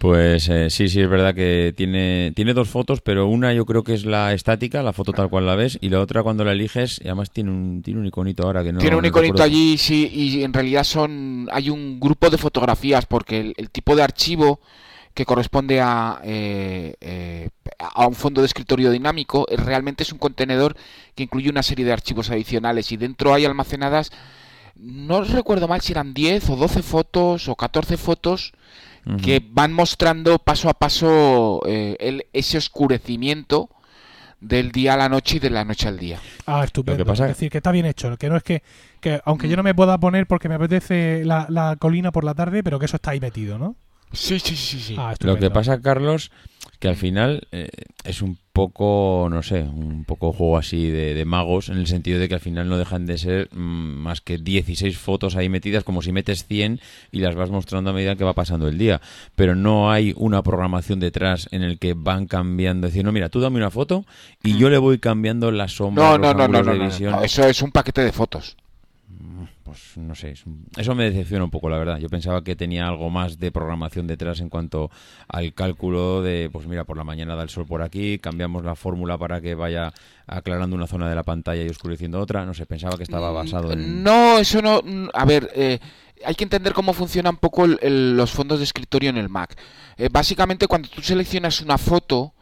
[0.00, 3.84] Pues eh, sí, sí, es verdad que tiene, tiene dos fotos, pero una yo creo
[3.84, 6.52] que es la estática, la foto tal cual la ves, y la otra cuando la
[6.52, 8.80] eliges, y además tiene un, tiene un iconito ahora que no.
[8.80, 9.44] Tiene un no iconito recuerdo.
[9.44, 13.94] allí, sí, y en realidad son hay un grupo de fotografías porque el, el tipo
[13.94, 14.60] de archivo
[15.14, 20.18] que corresponde a, eh, eh, a un fondo de escritorio dinámico eh, realmente es un
[20.18, 20.76] contenedor
[21.14, 24.12] que incluye una serie de archivos adicionales y dentro hay almacenadas,
[24.76, 28.52] no recuerdo mal si eran 10 o 12 fotos o 14 fotos
[29.16, 33.68] Que van mostrando paso a paso eh, el- ese oscurecimiento
[34.40, 36.18] del día a la noche y de la noche al día.
[36.46, 36.98] Ah, estupendo.
[36.98, 38.16] Lo que pasa- Es decir, que está bien hecho.
[38.16, 38.62] Que no es que,
[39.00, 42.34] que aunque yo no me pueda poner porque me apetece la, la colina por la
[42.34, 43.76] tarde, pero que eso está ahí metido, ¿no?
[44.12, 44.96] Sí, sí, sí, sí.
[44.98, 46.30] Ah, Lo que pasa, Carlos,
[46.78, 47.68] que al final eh,
[48.04, 52.18] es un poco, no sé, un poco juego así de, de magos, en el sentido
[52.18, 55.84] de que al final no dejan de ser mm, más que 16 fotos ahí metidas,
[55.84, 56.80] como si metes 100
[57.12, 59.00] y las vas mostrando a medida que va pasando el día.
[59.36, 63.40] Pero no hay una programación detrás en el que van cambiando, decir, no, mira, tú
[63.40, 64.04] dame una foto
[64.42, 67.10] y yo le voy cambiando las sombras, No, los no, no, no, no, de no,
[67.12, 68.56] no, Eso es un paquete de fotos.
[69.70, 70.34] Pues no sé,
[70.76, 71.98] eso me decepciona un poco, la verdad.
[71.98, 74.90] Yo pensaba que tenía algo más de programación detrás en cuanto
[75.28, 78.74] al cálculo de, pues mira, por la mañana da el sol por aquí, cambiamos la
[78.74, 79.92] fórmula para que vaya
[80.26, 82.44] aclarando una zona de la pantalla y oscureciendo otra.
[82.44, 84.00] No sé, pensaba que estaba basado en...
[84.00, 84.80] Mm, No, eso no.
[84.84, 85.78] mm, A ver, eh,
[86.24, 89.28] hay que entender cómo funciona un poco el- el- los fondos de escritorio en el
[89.28, 89.56] Mac.
[89.96, 92.34] Eh, básicamente, cuando tú seleccionas una foto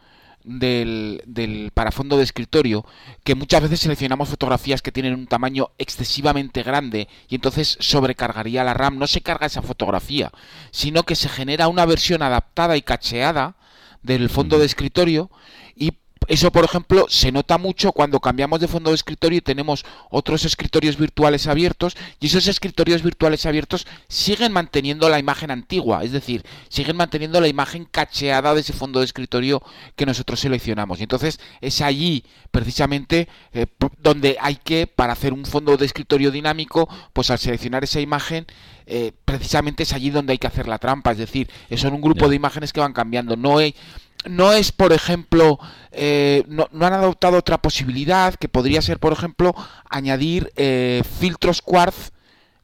[0.49, 2.85] del, del para fondo de escritorio,
[3.23, 8.75] que muchas veces seleccionamos fotografías que tienen un tamaño excesivamente grande y entonces sobrecargaría la
[8.75, 10.33] RAM, no se carga esa fotografía,
[10.71, 13.57] sino que se genera una versión adaptada y cacheada
[14.03, 15.31] del fondo de escritorio
[15.77, 15.93] y
[16.29, 20.45] eso, por ejemplo, se nota mucho cuando cambiamos de fondo de escritorio y tenemos otros
[20.45, 26.45] escritorios virtuales abiertos y esos escritorios virtuales abiertos siguen manteniendo la imagen antigua, es decir,
[26.69, 29.63] siguen manteniendo la imagen cacheada de ese fondo de escritorio
[29.97, 31.01] que nosotros seleccionamos.
[31.01, 33.67] Y entonces es allí, precisamente, eh,
[34.03, 38.47] donde hay que, para hacer un fondo de escritorio dinámico, pues al seleccionar esa imagen,
[38.85, 42.29] eh, precisamente es allí donde hay que hacer la trampa, es decir, son un grupo
[42.29, 43.75] de imágenes que van cambiando, no hay
[44.27, 45.59] no es, por ejemplo,
[45.93, 49.55] eh, no, han adoptado otra posibilidad que podría ser, por ejemplo,
[49.89, 52.13] añadir eh, filtros quartz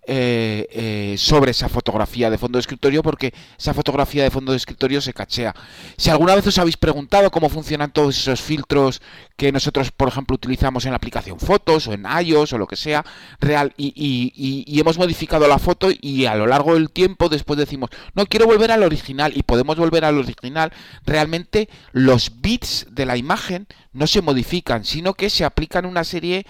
[0.07, 4.59] eh, eh, sobre esa fotografía de fondo de escritorio porque esa fotografía de fondo de
[4.59, 5.55] escritorio se cachea.
[5.97, 9.01] Si alguna vez os habéis preguntado cómo funcionan todos esos filtros
[9.37, 12.77] que nosotros, por ejemplo, utilizamos en la aplicación Fotos o en iOS o lo que
[12.77, 13.05] sea,
[13.41, 17.91] real, y, y- hemos modificado la foto y a lo largo del tiempo después decimos,
[18.15, 20.73] no quiero volver al original y podemos volver al original,
[21.07, 26.45] realmente los bits de la imagen no se modifican, sino que se aplican una serie
[26.45, 26.47] de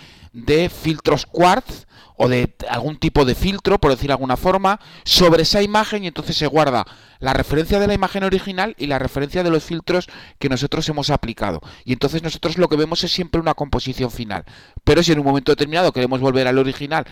[0.70, 5.62] filtros quartz o de algún tipo de filtro, por decir de alguna forma, sobre esa
[5.62, 6.85] imagen y entonces se guarda
[7.18, 11.11] la referencia de la imagen original y la referencia de los filtros que nosotros hemos
[11.11, 11.61] aplicado.
[11.85, 14.44] Y entonces nosotros lo que vemos es siempre una composición final.
[14.85, 17.05] Pero si en un momento determinado queremos volver al original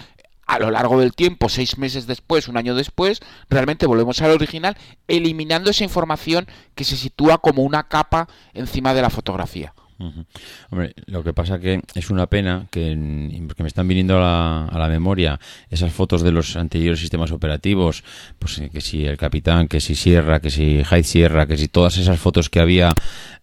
[0.46, 4.76] a lo largo del tiempo, seis meses después, un año después, realmente volvemos al original,
[5.08, 9.72] eliminando esa información que se sitúa como una capa encima de la fotografía.
[10.70, 12.90] Hombre, lo que pasa que es una pena que,
[13.56, 15.38] que me están viniendo a la, a la memoria
[15.70, 18.04] esas fotos de los anteriores sistemas operativos,
[18.38, 21.68] pues eh, que si el Capitán, que si Sierra, que si High Sierra, que si
[21.68, 22.92] todas esas fotos que había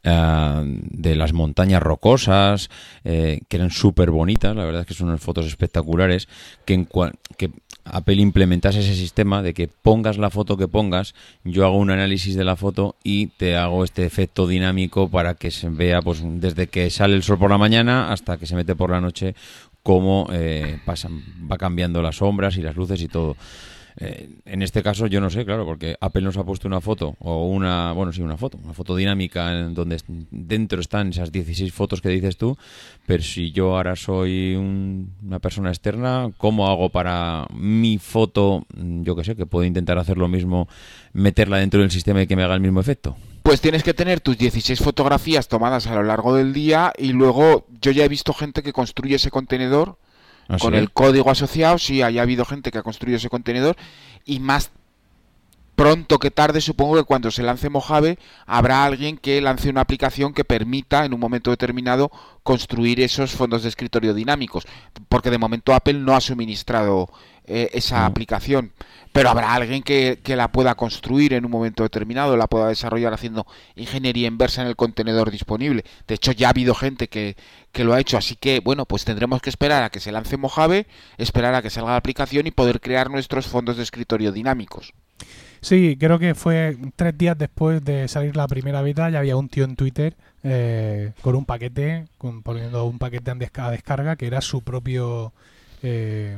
[0.04, 2.70] eh, de las montañas rocosas,
[3.04, 6.28] eh, que eran súper bonitas, la verdad es que son unas fotos espectaculares,
[6.66, 7.52] que, en cua- que
[7.86, 12.36] Apple implementase ese sistema de que pongas la foto que pongas, yo hago un análisis
[12.36, 16.68] de la foto y te hago este efecto dinámico para que se vea pues desde
[16.68, 19.34] que sale el sol por la mañana hasta que se mete por la noche
[19.82, 23.36] cómo eh, pasan, va cambiando las sombras y las luces y todo.
[24.02, 27.16] Eh, en este caso yo no sé, claro, porque Apple nos ha puesto una foto
[27.20, 29.98] o una, bueno, sí, una foto, una foto dinámica en donde
[30.32, 32.58] dentro están esas 16 fotos que dices tú,
[33.06, 39.04] pero si yo ahora soy un- una persona externa, ¿cómo hago para mi foto, mm,
[39.04, 40.70] yo que sé, que puedo intentar hacer lo mismo,
[41.12, 43.18] meterla dentro del sistema y que me haga el mismo efecto?
[43.44, 47.66] Pues tienes que tener tus 16 fotografías tomadas a lo largo del día y luego
[47.82, 49.98] yo ya he visto gente que construye ese contenedor
[50.50, 50.80] ¿Ah, con sí?
[50.80, 53.78] el código asociado, sí, haya habido gente que ha construido ese contenedor
[54.26, 54.72] y más
[55.80, 60.34] pronto que tarde supongo que cuando se lance Mojave habrá alguien que lance una aplicación
[60.34, 62.12] que permita en un momento determinado
[62.44, 64.68] construir esos fondos de escritorio dinámicos,
[65.08, 67.08] porque de momento Apple no ha suministrado
[67.50, 68.06] eh, esa Mm.
[68.12, 68.72] aplicación.
[69.12, 73.12] Pero habrá alguien que, que la pueda construir en un momento determinado, la pueda desarrollar
[73.12, 75.84] haciendo ingeniería inversa en el contenedor disponible.
[76.08, 77.36] De hecho, ya ha habido gente que,
[77.72, 80.38] que lo ha hecho, así que bueno, pues tendremos que esperar a que se lance
[80.38, 80.86] Mojave,
[81.18, 84.94] esperar a que salga la aplicación y poder crear nuestros fondos de escritorio dinámicos.
[85.62, 89.50] Sí, creo que fue tres días después de salir la primera beta, ya había un
[89.50, 94.40] tío en Twitter eh, con un paquete, con, poniendo un paquete a descarga, que era
[94.40, 95.34] su propio
[95.84, 96.38] eh,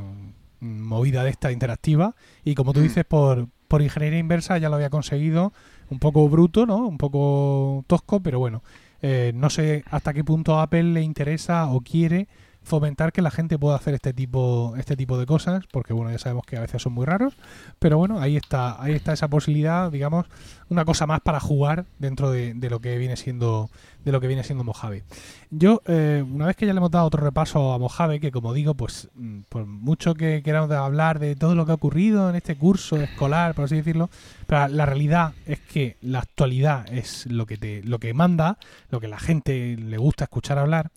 [0.62, 2.16] movida de esta interactiva.
[2.46, 2.84] Y como tú Mm.
[2.84, 5.52] dices, por, por ingeniería inversa ya lo había conseguido,
[5.90, 6.88] un poco bruto, ¿no?
[6.88, 8.64] Un poco tosco, pero bueno,
[9.02, 12.28] eh, no sé hasta qué punto Apple le interesa o quiere
[12.64, 16.20] fomentar que la gente pueda hacer este tipo este tipo de cosas porque bueno ya
[16.20, 17.36] sabemos que a veces son muy raros
[17.80, 20.28] pero bueno ahí está ahí está esa posibilidad digamos
[20.70, 23.70] una cosa más para jugar dentro de, lo que viene siendo
[24.06, 25.04] de lo que viene siendo Mojave.
[25.52, 28.54] Yo eh, una vez que ya le hemos dado otro repaso a Mojave que como
[28.54, 32.36] digo pues mm, por mucho que queramos hablar de todo lo que ha ocurrido en
[32.36, 34.10] este curso escolar por así decirlo
[34.48, 38.58] pero la realidad es que la actualidad es lo que te lo que manda
[38.90, 40.92] lo que la gente le gusta escuchar hablar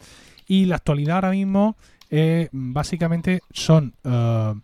[0.46, 1.76] y la actualidad ahora mismo
[2.11, 4.54] eh, básicamente son eh,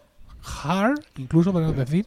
[0.64, 2.06] hard, incluso podemos decir.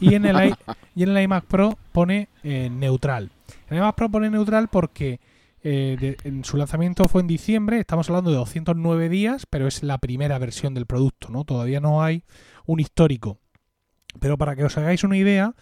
[0.00, 0.54] Y en el, i-
[0.94, 3.30] y en el iMac Pro pone eh, neutral.
[3.70, 5.20] En el iMac Pro pone neutral porque
[5.62, 9.98] eh, en su lanzamiento fue en diciembre, estamos hablando de 209 días, pero es la
[9.98, 11.44] primera versión del producto, ¿no?
[11.44, 12.22] Todavía no hay
[12.66, 13.38] un histórico.
[14.18, 15.54] Pero para que os hagáis una idea,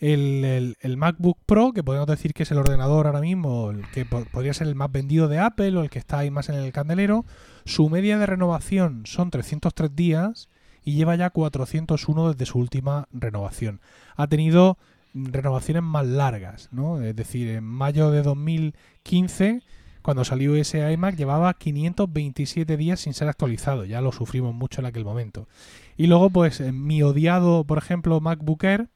[0.00, 4.24] el, MacBook Pro, que podemos decir que es el ordenador ahora mismo, el que po-
[4.32, 6.72] podría ser el más vendido de Apple o el que está ahí más en el
[6.72, 7.24] candelero,
[7.64, 10.48] su media de renovación son 303 días
[10.84, 13.80] y lleva ya 401 desde su última renovación.
[14.16, 14.76] Ha tenido
[15.14, 17.00] renovaciones más largas, ¿no?
[17.00, 19.62] Es decir, en mayo de 2015,
[20.02, 23.84] cuando salió ese iMac, llevaba 527 días sin ser actualizado.
[23.84, 25.48] Ya lo sufrimos mucho en aquel momento.
[25.96, 28.88] Y luego, pues, mi odiado, por ejemplo, MacBook Air,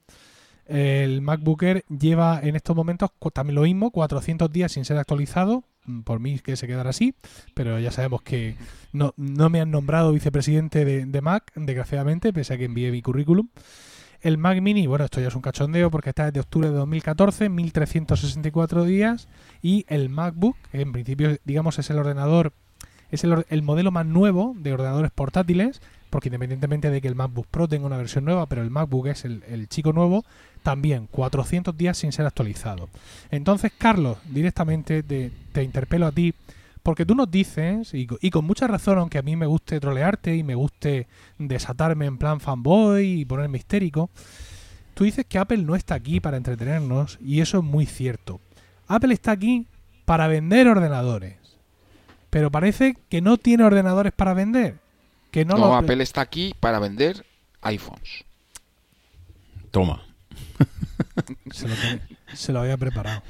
[0.69, 5.65] el MacBook Air lleva en estos momentos también lo mismo, 400 días sin ser actualizado.
[5.87, 7.15] Mm, Por mí que se quedara así,
[7.55, 8.57] pero ya sabemos que
[8.93, 13.49] no, no me han nombrado vicepresidente de, Mac, desgraciadamente, pese a que envié mi currículum.
[14.21, 17.49] El Mac Mini, bueno, esto ya es un cachondeo porque está desde octubre de 2014,
[17.49, 19.29] 1364 días.
[19.63, 22.53] Y el MacBook, que en principio, digamos, es el ordenador,
[23.11, 27.47] es el, el modelo más nuevo de ordenadores portátiles, porque independientemente de que el MacBook
[27.47, 30.25] Pro tenga una versión nueva, pero el MacBook es el, chico nuevo,
[30.63, 32.89] también 400 días sin ser actualizado.
[33.31, 36.35] Entonces, Carlos, directamente te, te interpelo a ti,
[36.83, 40.35] porque tú nos dices, y, y con mucha razón, aunque a mí me guste trolearte
[40.37, 41.07] y me guste
[41.39, 44.11] desatarme en plan fanboy y ponerme histérico,
[44.95, 48.41] tú dices que Apple no está aquí para entretenernos, y eso es muy cierto.
[48.87, 49.67] Apple está aquí
[50.07, 51.37] para vender ordenadores,
[52.31, 54.88] pero parece que no tiene ordenadores para vender.
[55.31, 57.25] Que no, No, Apple está aquí para vender
[57.63, 58.25] iPhones.
[59.71, 60.03] Toma.
[61.53, 62.01] Se lo, ten-
[62.35, 63.23] se lo había preparado.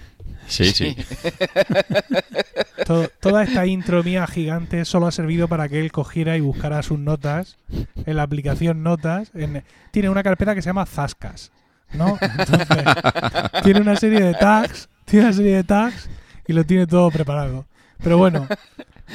[0.47, 0.97] Sí, sí.
[2.87, 6.83] To- toda esta intro mía gigante solo ha servido para que él cogiera y buscara
[6.83, 7.59] sus notas
[8.07, 9.31] en la aplicación Notas.
[9.35, 11.51] en- tiene una carpeta que se llama Zascas,
[11.93, 12.17] ¿no?
[12.21, 12.67] Entonces,
[13.65, 16.09] tiene una serie de tags, tiene una serie de tags
[16.47, 17.67] y lo tiene todo preparado.
[18.03, 18.47] Pero bueno,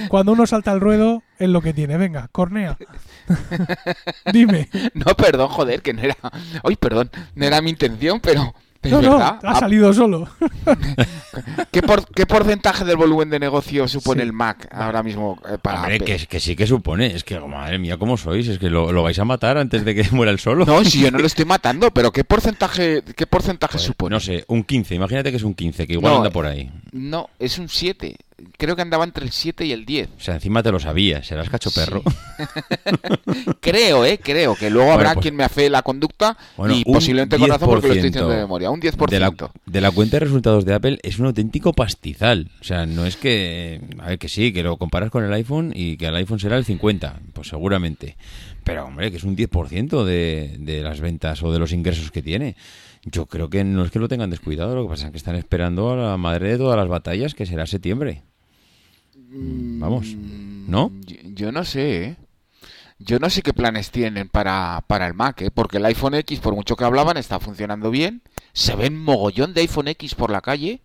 [0.10, 1.98] cuando uno salta al ruedo es lo que tiene.
[1.98, 2.78] Venga, cornea.
[4.32, 4.70] Dime.
[4.94, 6.18] No, perdón, joder, que no era.
[6.64, 8.54] Ay, perdón, no era mi intención, pero.
[8.82, 9.40] Es No, no, verdad.
[9.44, 10.28] ha Ah, salido solo.
[11.72, 14.28] ¿Qué, por- qué porcentaje del volumen de negocio supone Sí.
[14.28, 16.18] el Mac ahora mismo eh, para Hombre, Apple?
[16.18, 17.16] que, que sí que supone.
[17.16, 18.46] Es que, madre mía, ¿cómo sois?
[18.46, 20.66] Es que lo, lo vais a matar antes de que muera el solo.
[20.66, 24.16] No, si yo no lo estoy matando, pero ¿qué porcentaje, qué porcentaje Joder, supone?
[24.16, 24.96] No sé, un 15.
[24.96, 26.70] Imagínate que es un 15, que igual No, anda por ahí.
[26.92, 28.18] No, es un 7.
[28.58, 30.10] Creo que andaba entre el 7 y el 10.
[30.18, 32.02] O sea, encima te lo sabías, serás cacho perro.
[33.62, 36.84] creo, eh, creo que luego Bueno, habrá pues- quien me afee la conducta Bueno, y
[36.84, 38.40] posiblemente con razón porque lo estoy diciendo de 10%.
[38.42, 38.70] memoria.
[38.70, 39.10] Un 10%.
[39.10, 39.32] De la,
[39.66, 42.50] de la cuenta de resultados de Apple es un auténtico pastizal.
[42.62, 43.82] O sea, no es que...
[44.00, 46.58] A ver, que sí, que lo comparas con el iPhone y que el iPhone será
[46.58, 48.18] el 50, pues seguramente.
[48.64, 52.22] Pero, hombre, que es un 10% de, de las ventas o de los ingresos que
[52.22, 52.56] tiene.
[53.06, 55.36] Yo creo que no es que lo tengan descuidado, lo que pasa es que están
[55.36, 58.24] esperando a la madre de todas las batallas, que será septiembre.
[59.16, 60.92] Mm, Vamos, ¿no?
[61.06, 62.16] Yo, yo no sé, ¿eh?
[63.00, 65.52] Yo no sé qué planes tienen para, para el Mac, ¿eh?
[65.52, 68.22] Porque el iPhone X, por mucho que hablaban, está funcionando bien.
[68.54, 70.82] Se ven mogollón de iPhone X por la calle.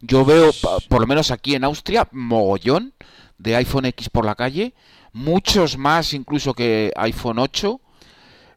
[0.00, 0.50] Yo veo,
[0.88, 2.94] por lo menos aquí en Austria, mogollón
[3.36, 4.72] de iPhone X por la calle.
[5.12, 7.80] Muchos más incluso que iPhone 8.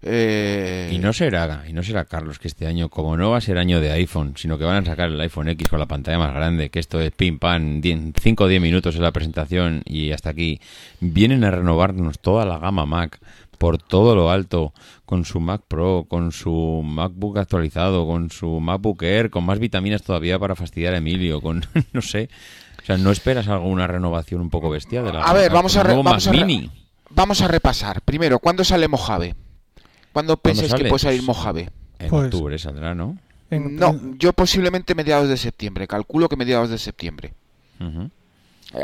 [0.06, 3.42] Eh, Y no será, y no será Carlos que este año, como no va a
[3.42, 6.18] ser año de iPhone, sino que van a sacar el iPhone X con la pantalla
[6.20, 10.12] más grande, que esto es pim pam, 5 o 10 minutos en la presentación y
[10.12, 10.60] hasta aquí.
[11.00, 13.20] Vienen a renovarnos toda la gama Mac
[13.58, 14.74] por todo lo alto,
[15.06, 20.04] con su Mac Pro, con su MacBook actualizado, con su MacBook Air, con más vitaminas
[20.04, 22.30] todavía para fastidiar a Emilio, con no sé.
[22.82, 25.84] O sea, ¿no esperas alguna renovación un poco bestia de la A ver, vamos a,
[25.84, 25.94] re-
[26.32, 26.42] re-
[27.12, 28.02] vamos a repasar.
[28.02, 29.36] Primero, ¿cuándo sale Mojave?
[30.14, 31.70] ¿Cuándo pensáis que puede salir Pues- Mojave?
[32.00, 33.18] En Pues- octubre saldrá, ¿no?
[33.50, 35.88] En- No, yo posiblemente mediados de septiembre.
[35.88, 37.34] Calculo que mediados de septiembre.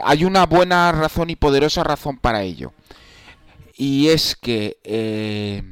[0.04, 2.74] Hay una buena razón y poderosa razón para ello.
[3.78, 5.64] Y es que, eh,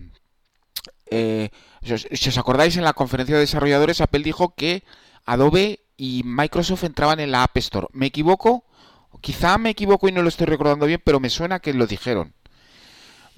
[1.12, 1.50] eh,
[1.84, 4.84] si, os, si os acordáis, en la conferencia de desarrolladores, Apple dijo que
[5.26, 7.88] Adobe y Microsoft entraban en la App Store.
[7.91, 8.63] ¿Me equivoco?
[9.22, 12.34] Quizá me equivoco y no lo estoy recordando bien, pero me suena que lo dijeron.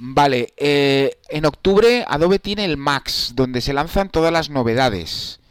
[0.01, 5.41] Vale, eh, en octubre Adobe tiene el Max, donde se lanzan todas las novedades.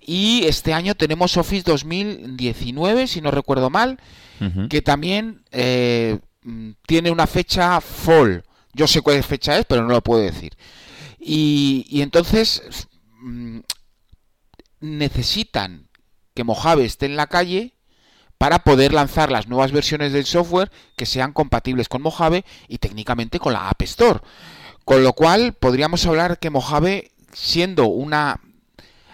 [0.00, 4.00] Y este año tenemos Office 2019, si no recuerdo mal,
[4.68, 6.18] que también eh,
[6.86, 8.42] tiene una fecha fall.
[8.72, 10.54] Yo sé cuál fecha es, pero no lo puedo decir.
[11.20, 12.88] Y, y entonces
[13.20, 13.60] mm,
[14.80, 15.88] necesitan
[16.34, 17.74] que Mojave esté en la calle
[18.44, 23.38] para poder lanzar las nuevas versiones del software que sean compatibles con Mojave y técnicamente
[23.38, 24.20] con la App Store.
[24.84, 28.42] Con lo cual podríamos hablar que Mojave, siendo una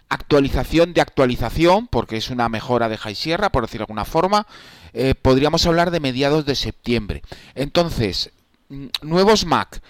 [0.08, 4.48] actualización de actualización, porque es una mejora de High Sierra, por decirlo de alguna forma,
[4.94, 7.22] eh, podríamos hablar de mediados de septiembre.
[7.54, 8.32] Entonces,
[8.68, 9.80] mm, nuevos Mac.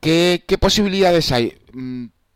[0.00, 1.56] ¿Qué, qué posibilidades hay?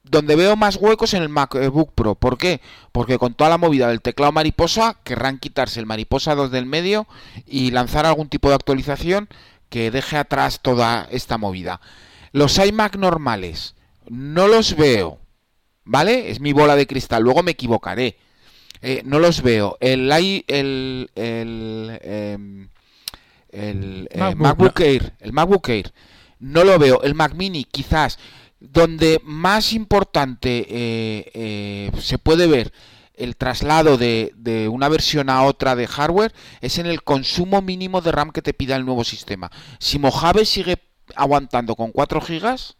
[0.08, 2.14] Donde veo más huecos en el MacBook Pro.
[2.14, 2.60] ¿Por qué?
[2.92, 7.06] Porque con toda la movida del teclado mariposa, querrán quitarse el mariposa 2 del medio
[7.46, 9.28] y lanzar algún tipo de actualización
[9.68, 11.80] que deje atrás toda esta movida.
[12.32, 13.74] Los iMac normales,
[14.08, 15.18] no los veo.
[15.84, 16.30] ¿Vale?
[16.30, 17.22] Es mi bola de cristal.
[17.22, 18.16] Luego me equivocaré.
[18.82, 19.78] Eh, no los veo.
[19.80, 22.68] El, el, el, em,
[23.50, 24.40] el, eh, MacBook.
[24.40, 25.12] MacBook Air.
[25.20, 25.92] El MacBook Air.
[26.40, 27.02] No lo veo.
[27.02, 28.18] El Mac Mini, quizás.
[28.60, 32.72] Donde más importante eh, eh, se puede ver
[33.14, 38.00] el traslado de, de una versión a otra de hardware es en el consumo mínimo
[38.00, 39.50] de RAM que te pida el nuevo sistema.
[39.78, 40.78] Si Mojave sigue
[41.14, 42.76] aguantando con 4 gigas,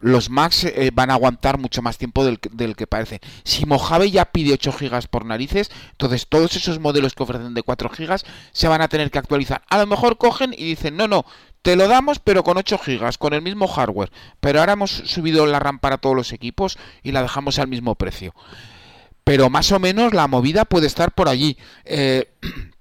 [0.00, 3.20] los Macs eh, van a aguantar mucho más tiempo del, que- del que parece.
[3.42, 7.62] Si Mojave ya pide 8 gigas por narices, entonces todos esos modelos que ofrecen de
[7.62, 9.62] 4 gigas se van a tener que actualizar.
[9.68, 11.24] A lo mejor cogen y dicen, no, no,
[11.64, 14.12] te lo damos pero con 8 gigas, con el mismo hardware.
[14.38, 17.94] Pero ahora hemos subido la RAM para todos los equipos y la dejamos al mismo
[17.94, 18.34] precio.
[19.24, 21.56] Pero más o menos la movida puede estar por allí.
[21.86, 22.28] Eh,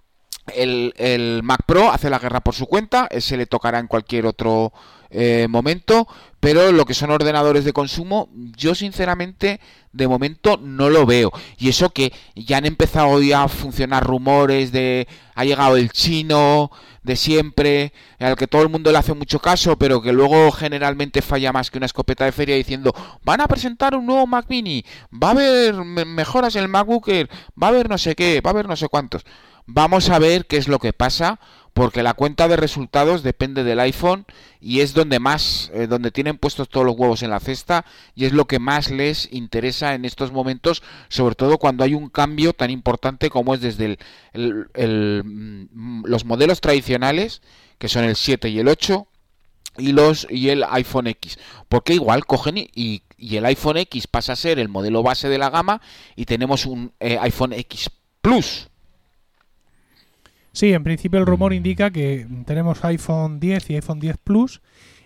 [0.54, 4.26] el, el Mac Pro hace la guerra por su cuenta, ese le tocará en cualquier
[4.26, 4.74] otro
[5.15, 6.08] eh, momento,
[6.41, 11.32] pero lo que son ordenadores de consumo, yo sinceramente de momento no lo veo.
[11.58, 16.72] Y eso que ya han empezado ya a funcionar rumores de ha llegado el chino
[17.04, 21.22] de siempre, al que todo el mundo le hace mucho caso, pero que luego generalmente
[21.22, 24.84] falla más que una escopeta de feria diciendo van a presentar un nuevo Mac Mini,
[25.12, 27.30] va a haber me- mejoras en el MacBook Air,
[27.62, 29.24] va a haber no sé qué, va a haber no sé cuántos.
[29.66, 31.39] Vamos a ver qué es lo que pasa,
[31.73, 34.25] porque la cuenta de resultados depende del iPhone
[34.62, 37.83] y es donde más, eh, donde tienen puestos todos los huevos en la cesta
[38.13, 42.09] y es lo que más les interesa en estos momentos, sobre todo cuando hay un
[42.09, 43.97] cambio tan importante como es desde
[44.33, 47.41] el, mm, los modelos tradicionales,
[47.79, 49.07] que son el 7 y el 8,
[49.77, 51.39] y los y el iPhone X.
[51.67, 55.27] Porque igual cogen y, y- y el iPhone X pasa a ser el modelo base
[55.29, 55.81] de la gama
[56.15, 57.89] y tenemos un eh, iPhone X
[58.21, 58.69] Plus
[60.54, 64.62] Sí, en principio el rumor indica que tenemos iPhone 10 y iPhone 10 Plus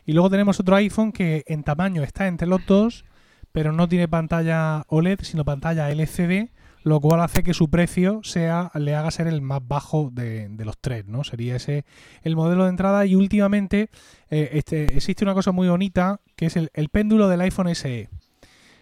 [0.06, 3.06] y luego tenemos otro iPhone que en tamaño está entre los dos,
[3.54, 6.50] pero no tiene pantalla OLED, sino pantalla LCD,
[6.84, 10.66] lo cual hace que su precio sea le haga ser el más bajo de, de
[10.66, 11.24] los tres, ¿no?
[11.24, 11.86] Sería ese
[12.24, 13.90] el modelo de entrada y últimamente
[14.30, 18.10] eh, este, existe una cosa muy bonita que es el, el péndulo del iPhone SE.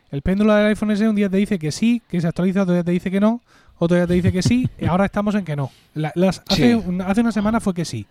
[0.10, 2.74] El péndulo del iPhone SE un día te dice que sí, que se actualiza, otro
[2.74, 3.42] día te dice que no,
[3.78, 5.72] otro día te dice que sí, y ahora estamos en que no.
[5.94, 6.74] La- las- hace, Sí.
[6.74, 8.06] un- hace una semana fue que sí.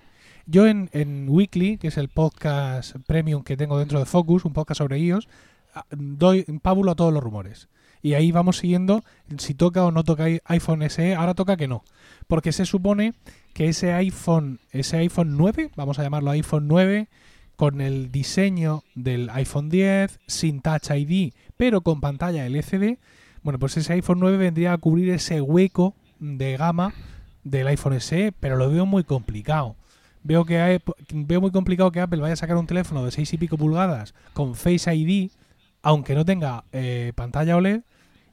[0.47, 4.53] Yo en, en Weekly, que es el podcast premium que tengo dentro de Focus, un
[4.53, 5.27] podcast sobre iOS,
[5.75, 7.69] ah, doy pábulo a todos los rumores.
[8.03, 9.03] Y ahí vamos siguiendo
[9.39, 11.15] si toca o no toca iPhone SE.
[11.15, 11.83] Ahora toca que no.
[12.27, 13.15] Porque se supone
[13.55, 17.09] que ese iPhone, ese iPhone 9, vamos a llamarlo iPhone 9,
[17.57, 22.99] con el diseño del iPhone 10, sin Touch ID, pero con pantalla LCD,
[23.45, 26.93] bueno, pues ese iPhone 9 vendría a cubrir ese hueco de gama
[27.45, 29.77] del iPhone SE, pero lo veo muy complicado.
[30.23, 30.81] Veo que hay-
[31.13, 34.15] veo muy complicado que Apple vaya a sacar un teléfono de 6 y pico pulgadas
[34.33, 35.31] con Face ID,
[35.83, 37.83] aunque no tenga eh, pantalla OLED,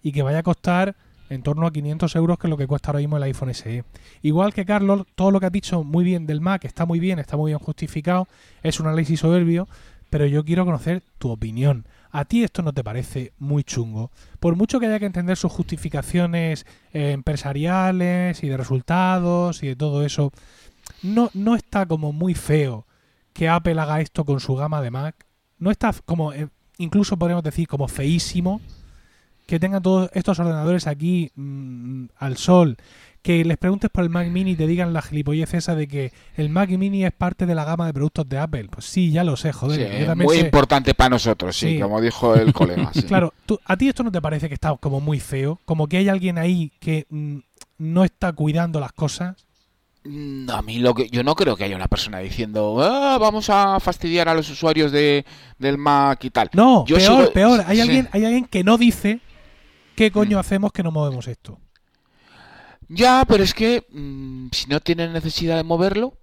[0.01, 0.95] y que vaya a costar
[1.29, 3.83] en torno a 500 euros, que es lo que cuesta ahora mismo el iPhone SE.
[4.21, 7.19] Igual que Carlos, todo lo que has dicho muy bien del Mac está muy bien,
[7.19, 8.27] está muy bien justificado,
[8.63, 9.67] es un análisis soberbio,
[10.09, 11.85] pero yo quiero conocer tu opinión.
[12.11, 14.11] ¿A ti esto no te parece muy chungo?
[14.39, 19.75] Por mucho que haya que entender sus justificaciones eh, empresariales y de resultados y de
[19.75, 20.31] todo eso,
[21.03, 22.85] no, no está como muy feo
[23.33, 25.25] que Apple haga esto con su gama de Mac.
[25.57, 28.61] No está como, eh, incluso podríamos decir, como feísimo
[29.47, 32.77] que tengan todos estos ordenadores aquí mm, al sol.
[33.21, 36.11] Que les preguntes por el Mac Mini y te digan la gilipollez esa de que
[36.37, 38.67] el Mac Mini es parte de la gama de productos de Apple.
[38.71, 39.77] Pues sí, ya lo sé, joder.
[39.91, 40.45] Sí, yo también muy sé.
[40.45, 41.79] importante para nosotros, sí, Sí.
[41.79, 42.89] como dijo el colega.
[42.93, 43.03] sí.
[43.03, 45.59] Claro, tú- ¿a ti esto no te parece que está como muy feo?
[45.65, 47.37] Como que hay alguien ahí que mm,
[47.77, 49.35] no está cuidando las cosas.
[50.03, 53.51] Mm, A mí lo que yo no creo que haya una persona diciendo "Ah, vamos
[53.51, 55.25] a fastidiar a los usuarios de,
[55.59, 56.49] del Mac y tal.
[56.53, 57.63] No, Yo peor, sigo- peor.
[57.67, 59.19] Hay alguien, hay alguien que no dice
[59.95, 60.39] qué coño Mm.
[60.39, 61.59] hacemos que no movemos esto.
[62.93, 66.17] Ya, pero es que mm, si no tienen necesidad de moverlo,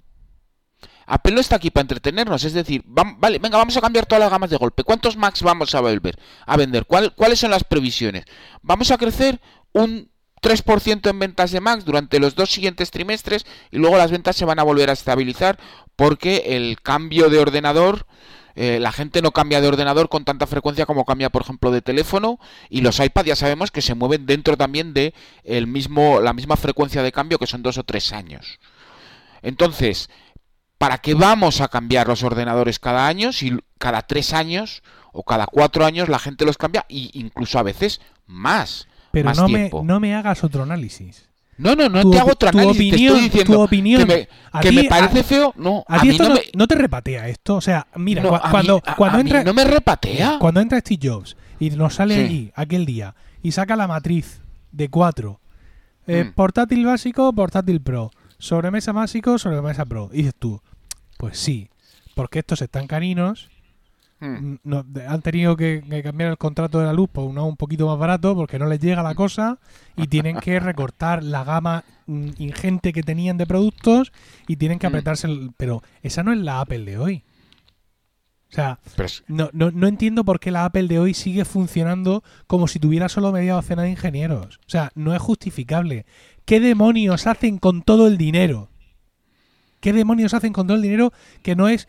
[1.07, 2.45] Apple está aquí para entretenernos.
[2.45, 4.85] Es decir, vam- vale, venga, vamos a cambiar todas las gamas de golpe.
[4.85, 6.85] ¿Cuántos Macs vamos a volver a vender?
[6.85, 8.25] ¿Cuál- ¿Cuáles son las previsiones?
[8.61, 9.41] Vamos a crecer
[9.73, 10.11] un
[10.43, 14.45] 3% en ventas de Macs durante los dos siguientes trimestres y luego las ventas se
[14.45, 15.59] van a volver a estabilizar
[15.97, 18.07] porque el cambio de ordenador
[18.61, 21.81] eh, la gente no cambia de ordenador con tanta frecuencia como cambia, por ejemplo, de
[21.81, 22.41] teléfono.
[22.69, 26.57] Y los iPad ya sabemos que se mueven dentro también de el mismo, la misma
[26.57, 28.59] frecuencia de cambio, que son dos o tres años.
[29.43, 30.11] Entonces,
[30.77, 33.33] ¿para qué vamos a cambiar los ordenadores cada año?
[33.33, 34.83] Si cada tres años
[35.13, 38.89] o cada cuatro años la gente los cambia, e incluso a veces más.
[39.13, 41.28] Pero más no me, no me hagas otro análisis.
[41.59, 42.79] No, no, no tu te hago otro tu análisis.
[42.91, 44.01] te opinión- estoy diciendo tu opinión.
[44.01, 45.53] que me, A que me parece a- feo.
[45.57, 46.41] No, A, a, ti esto no no, me.
[46.55, 47.57] no te repatea esto.
[47.57, 48.83] O sea, mira, no, cuando,
[49.17, 49.45] mí- entra.
[49.45, 50.39] no me repatea.
[50.39, 52.21] Cuando entra Steve Jobs y nos sale Sí.
[52.23, 54.41] allí aquel día y saca la matriz
[54.73, 55.41] de 4,
[56.07, 56.33] Mm.
[56.35, 60.63] portátil básico, portátil pro, sobremesa básico, sobremesa pro, y dices tú,
[61.19, 61.69] pues sí,
[62.15, 63.49] porque estos están caninos,
[64.21, 64.27] Hmm.
[64.55, 67.57] mm, no- han tenido que, que cambiar el contrato de la luz por uno un
[67.57, 69.59] poquito más barato porque no les llega la cosa
[69.97, 74.13] y tienen que recortar la gama mm, ingente que tenían de productos
[74.49, 74.91] y tienen que Mm.
[74.91, 77.25] apretarse, el- pero esa no es la Apple de hoy.
[78.51, 78.79] O sea,
[79.29, 83.11] no, no, no entiendo por qué la Apple de hoy sigue funcionando como si tuviera
[83.11, 84.57] solo media docena de ingenieros.
[84.67, 86.07] O sea, no es justificable.
[86.47, 88.71] ¿Qué demonios hacen con todo el dinero?
[89.81, 91.13] ¿Qué demonios hacen con todo el dinero
[91.43, 91.89] que no es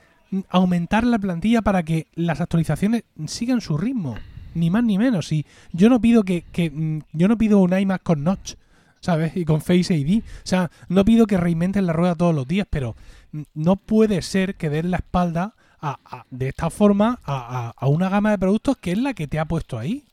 [0.50, 4.16] aumentar la plantilla para que las actualizaciones sigan su ritmo?
[4.54, 5.32] Ni más ni menos.
[5.32, 8.54] Y yo no pido que, que, mm, yo no pido un iMac con notch,
[9.00, 9.36] ¿sabes?
[9.38, 10.20] Y con Face ID.
[10.22, 12.96] O sea, no pido que reinventen la rueda todos los días, pero
[13.32, 18.10] mm, no puede ser que den la espalda a- a- de esta forma a, una
[18.10, 20.04] gama de productos que es la que te ha puesto ahí.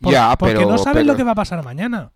[0.00, 2.12] Por- Ya, porque pero- no sabes pero- lo que va a pasar mañana.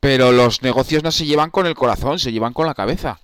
[0.00, 3.20] Pero los negocios no se llevan con el corazón, se llevan con la cabeza.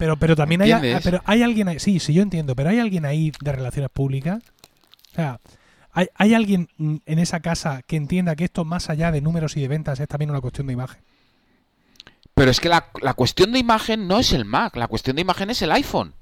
[0.00, 0.72] Pero, pero también hay,
[1.04, 4.42] pero hay alguien ahí, sí, sí, yo entiendo, pero hay alguien ahí de relaciones públicas.
[5.12, 5.40] O sea,
[5.92, 9.60] hay, hay alguien en esa casa que entienda que esto más allá de números y
[9.60, 11.02] de ventas es también una cuestión de imagen.
[12.32, 15.20] Pero es que la, la cuestión de imagen no es el Mac, la cuestión de
[15.20, 16.14] imagen es el iPhone.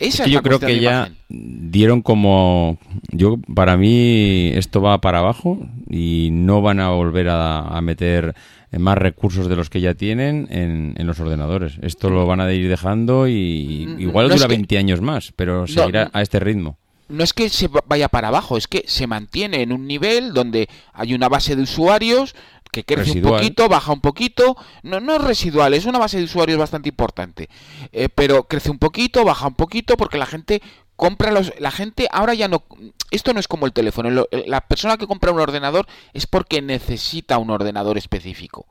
[0.00, 1.70] Esa Es yo la creo que ya imagen.
[1.70, 2.78] dieron como
[3.10, 8.34] yo para mí esto va para abajo y no van a volver a, a meter
[8.78, 11.74] más recursos de los que ya tienen en, en los ordenadores.
[11.82, 15.32] Esto lo van a ir dejando y Mm, igual no dura que- 20 años más,
[15.36, 16.10] pero seguirá no.
[16.14, 16.78] a este ritmo.
[17.08, 20.32] No es que se va- vaya para abajo, es que se mantiene en un nivel
[20.32, 22.34] donde hay una base de usuarios
[22.72, 23.34] que crece Residual.
[23.34, 24.56] un poquito, baja un poquito.
[24.82, 27.48] No, no es residual, es una base de usuarios bastante importante.
[27.92, 30.62] Eh, pero crece un poquito, baja un poquito, porque la gente
[30.96, 32.64] compra los, la gente ahora ya no,
[33.10, 37.38] esto no es como el teléfono, la persona que compra un ordenador es porque necesita
[37.38, 38.66] un ordenador específico.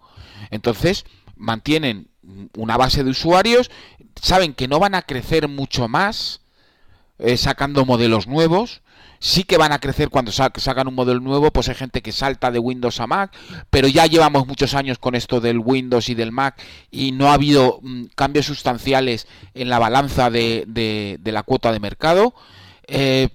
[0.51, 2.07] Entonces, mantienen
[2.55, 3.71] una base de usuarios,
[4.21, 6.41] saben que no van a crecer mucho más
[7.17, 8.81] eh, sacando modelos nuevos,
[9.19, 12.51] sí que van a crecer cuando sacan un modelo nuevo, pues hay gente que salta
[12.51, 13.35] de Windows a Mac,
[13.69, 16.61] pero ya llevamos muchos años con esto del Windows y del Mac
[16.91, 22.33] y no ha habido mm, cambios sustanciales en la balanza de, la cuota de mercado.
[22.87, 23.29] Eh,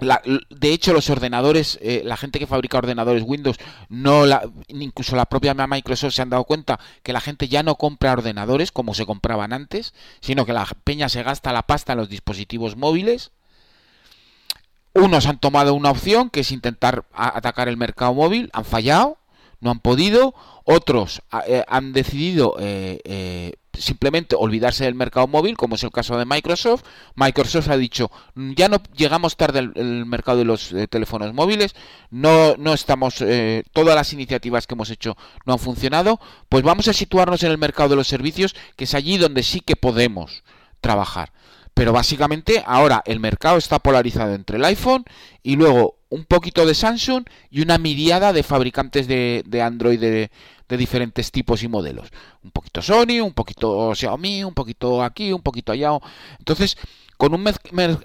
[0.00, 3.58] de hecho, los ordenadores, eh, la gente que fabrica ordenadores Windows,
[3.88, 7.74] no la, incluso la propia Microsoft se han dado cuenta que la gente ya no
[7.74, 11.98] compra ordenadores como se compraban antes, sino que la peña se gasta la pasta en
[11.98, 13.32] los dispositivos móviles.
[14.98, 19.18] Unos han tomado una opción que es intentar atacar el mercado móvil, han fallado,
[19.60, 20.34] no han podido.
[20.64, 26.18] Otros eh, han decidido eh, eh, simplemente olvidarse del mercado móvil, como es el caso
[26.18, 26.82] de Microsoft.
[27.14, 31.76] Microsoft ha dicho, ya no llegamos tarde al mercado de los teléfonos móviles,
[32.10, 33.24] no, no estamos,
[33.72, 37.58] todas las iniciativas que hemos hecho no han funcionado, pues vamos a situarnos en el
[37.58, 40.42] mercado de los servicios, que es allí donde sí que podemos
[40.80, 41.32] trabajar.
[41.78, 45.04] Pero básicamente ahora el mercado está polarizado entre el iPhone
[45.44, 50.28] y luego un poquito de Samsung y una miriada de fabricantes de, Android de,
[50.76, 52.08] diferentes tipos y modelos.
[52.42, 55.90] Un poquito Sony, un poquito Xiaomi, un poquito aquí, un poquito allá.
[56.40, 56.76] Entonces,
[57.16, 57.48] con un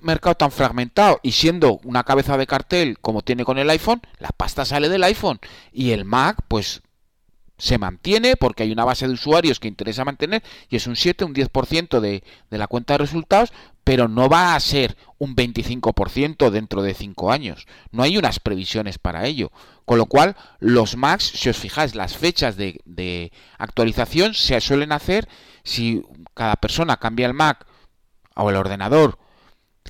[0.03, 4.29] mercado tan fragmentado y siendo una cabeza de cartel como tiene con el iPhone, la
[4.29, 5.39] pasta sale del iPhone
[5.71, 6.82] y el Mac, pues
[7.63, 11.23] se mantiene porque hay una base de usuarios que interesa mantener y es un 7,
[11.23, 13.53] un 10% de, de la cuenta de resultados,
[13.85, 17.65] pero no va a ser un 25% dentro de 5 años.
[17.91, 19.53] No hay unas previsiones para ello.
[19.85, 24.91] Con lo cual, los Macs, si os fijáis, las fechas de, de actualización se suelen
[24.91, 25.29] hacer
[25.63, 26.03] si
[26.33, 27.65] cada persona cambia el Mac
[28.35, 29.19] o el ordenador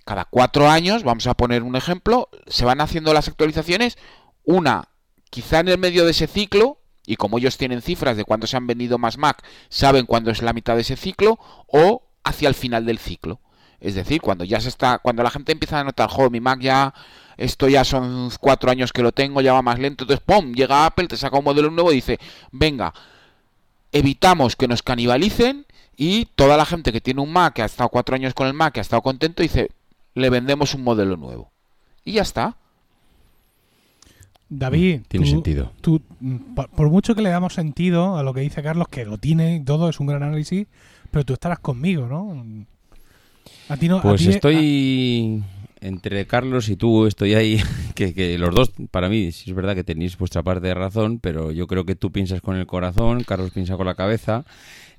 [0.05, 3.97] cada 4 años, vamos a poner un ejemplo, se van haciendo las actualizaciones,
[4.43, 4.89] una
[5.32, 8.57] quizá en el medio de ese ciclo, y como ellos tienen cifras de cuándo se
[8.57, 11.37] han vendido más Mac, saben cuándo es la mitad de ese ciclo
[11.67, 13.39] o hacia el final del ciclo.
[13.79, 16.61] Es decir, cuando ya se está, cuando la gente empieza a notar, jo, mi Mac
[16.61, 16.93] ya,
[17.35, 20.85] esto ya son cuatro años que lo tengo, ya va más lento, entonces, ¡pum!, llega
[20.85, 22.17] Apple, te saca un modelo nuevo y dice,
[22.51, 22.93] venga,
[23.91, 25.65] evitamos que nos canibalicen
[25.97, 28.53] y toda la gente que tiene un Mac, que ha estado cuatro años con el
[28.53, 29.69] Mac, que ha estado contento, dice,
[30.13, 31.51] le vendemos un modelo nuevo.
[32.05, 32.57] Y ya está.
[34.57, 35.71] David, mm, tiene sentido.
[35.81, 39.17] Tú, mm, por mucho que le damos sentido a lo que dice Carlos, que lo
[39.17, 40.67] tiene todo, es un gran análisis,
[41.11, 42.65] pero tú estarás conmigo, ¿no?
[43.69, 45.43] A ti no pues estoy
[45.81, 47.61] entre Carlos y tú, estoy ahí,
[47.95, 51.19] que, que, los dos, para mí, sí es verdad que tenéis vuestra parte de razón,
[51.19, 54.45] pero yo creo que tú piensas con el corazón, Carlos piensa con la cabeza,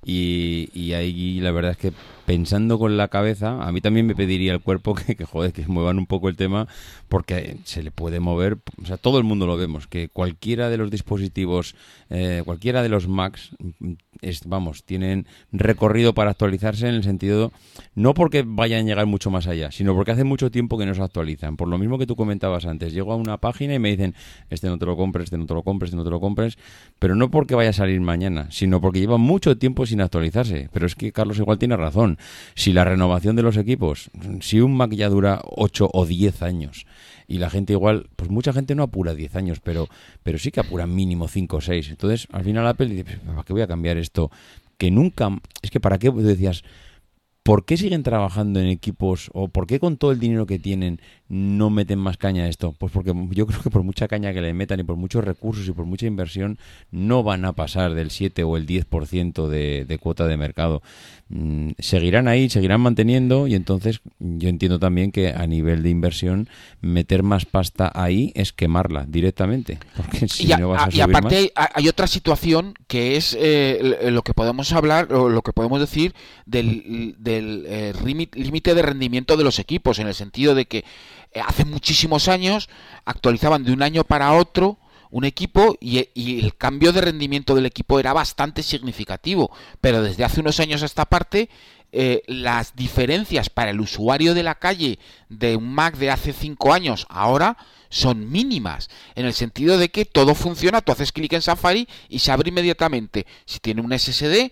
[0.05, 1.93] y, y ahí la verdad es que
[2.27, 5.67] pensando con la cabeza, a mí también me pediría el cuerpo que, que, joder, que
[5.67, 6.67] muevan un poco el tema,
[7.09, 10.79] porque se le puede mover, o sea, todo el mundo lo vemos, que cualquiera de
[10.79, 11.75] los dispositivos,
[12.11, 13.51] eh, cualquiera de los Macs,
[14.21, 17.53] es, vamos, tienen recorrido para actualizarse en el sentido,
[17.95, 20.95] no porque vayan a llegar mucho más allá, sino porque hace mucho tiempo que no
[20.95, 21.57] se actualizan.
[21.57, 24.15] Por lo mismo que tú comentabas antes, llego a una página y me dicen,
[24.51, 26.59] este no te lo compres, este no te lo compres, este no te lo compres,
[26.99, 30.69] pero no porque vaya a salir mañana, sino porque lleva mucho tiempo sin actualizarse.
[30.73, 32.19] Pero es que Carlos igual tiene razón
[32.55, 36.87] si la renovación de los equipos, si un Mac ya dura 8 o 10 años
[37.27, 39.89] y la gente igual, pues mucha gente no apura 10 años, pero,
[40.23, 41.91] pero sí que apura mínimo 5 o 6.
[41.91, 44.31] Entonces, al final Apple dice, pues, ¿para qué voy a cambiar esto?
[44.77, 45.31] Que nunca,
[45.63, 46.65] es que para qué decías,
[47.45, 50.99] ¿por qué siguen trabajando en equipos o por qué con todo el dinero que tienen
[51.29, 52.75] no meten más caña a esto?
[52.77, 55.69] Pues porque yo creo que por mucha caña que le metan y por muchos recursos
[55.69, 56.59] y por mucha inversión
[56.91, 60.83] no van a pasar del 7 o el 10% de, de cuota de mercado.
[61.29, 66.49] Mm, seguirán ahí, seguirán manteniendo y entonces yo entiendo también que a nivel de inversión
[66.81, 69.79] meter más pasta ahí es quemarla directamente.
[69.97, 74.23] Porque si y, no vas a, y aparte Hay, otra situación que es eh, lo
[74.23, 76.15] que podemos hablar o lo que podemos decir
[76.47, 80.85] del, del eh, límite de rendimiento de los equipos en el sentido de que
[81.33, 82.69] eh, hace muchísimos años
[83.05, 84.79] actualizaban de un año para otro
[85.11, 85.99] un equipo y,
[86.41, 89.53] el cambio de rendimiento del equipo era bastante significativo.
[89.81, 91.49] Pero desde hace unos años a esta parte,
[91.93, 96.75] eh, las diferencias para el usuario de la calle de un Mac de hace 5
[96.75, 97.57] años ahora
[97.91, 102.19] son mínimas, en el sentido de que todo funciona, tú haces clic en Safari y
[102.19, 103.25] se abre inmediatamente.
[103.45, 104.51] Si tiene un SSD,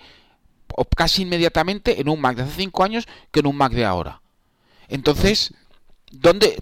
[0.76, 3.84] o casi inmediatamente en un Mac de hace 5 años que en un Mac de
[3.84, 4.20] ahora.
[4.88, 5.54] Entonces,
[6.10, 6.56] ¿dónde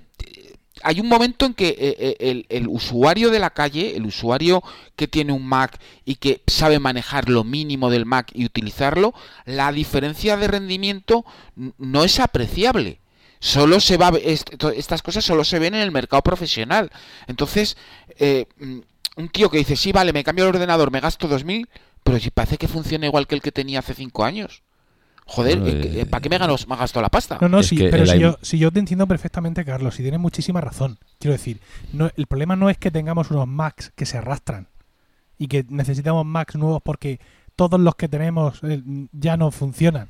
[0.83, 4.63] hay un momento en que eh, eh, el, usuario de la calle, el usuario
[4.97, 9.73] que tiene un Mac y que sabe manejar lo mínimo del Mac y utilizarlo, la
[9.73, 11.25] diferencia de rendimiento
[11.79, 13.01] no es apreciable.
[13.41, 14.13] solo se va
[14.77, 16.91] estas cosas solo se ven en el mercado profesional.
[17.27, 17.77] Entonces,
[18.19, 18.47] eh,
[19.17, 21.69] un tío que dice, sí, vale, me cambio el ordenador, me gasto 2.000,
[22.03, 24.63] pero si parece que funciona igual que el que tenía hace 5 años.
[25.27, 27.39] Joder, eh, ¿para qué me, gano, me gasto la pasta?
[27.41, 30.61] No, no, sí, pero si yo, si yo, te entiendo perfectamente, Carlos, y tienes muchísima
[30.61, 30.99] razón.
[31.21, 31.61] Quiero decir,
[31.93, 34.67] no, el problema no es que tengamos unos Macs que se arrastran
[35.39, 37.21] y que necesitamos Macs nuevos porque
[37.55, 38.83] todos los que tenemos eh,
[39.13, 40.09] ya no funcionan.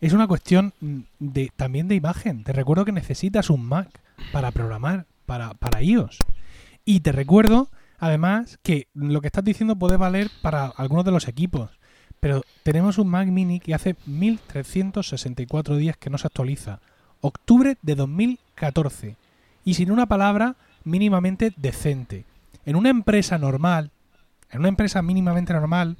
[0.00, 0.72] Es una cuestión
[1.18, 2.42] de, también de imagen.
[2.42, 3.88] Te recuerdo que necesitas un Mac
[4.32, 6.18] para programar, para, para iOS.
[6.84, 7.68] Y te recuerdo,
[8.02, 11.70] además, que lo que estás diciendo puede valer para algunos de los equipos.
[12.18, 16.80] Pero tenemos un Mac mini que hace 1364 días que no se actualiza.
[17.20, 19.16] Octubre de 2014.
[19.64, 22.24] Y sin una palabra mínimamente decente.
[22.66, 23.92] En una empresa normal,
[24.50, 25.96] en una empresa mínimamente normal,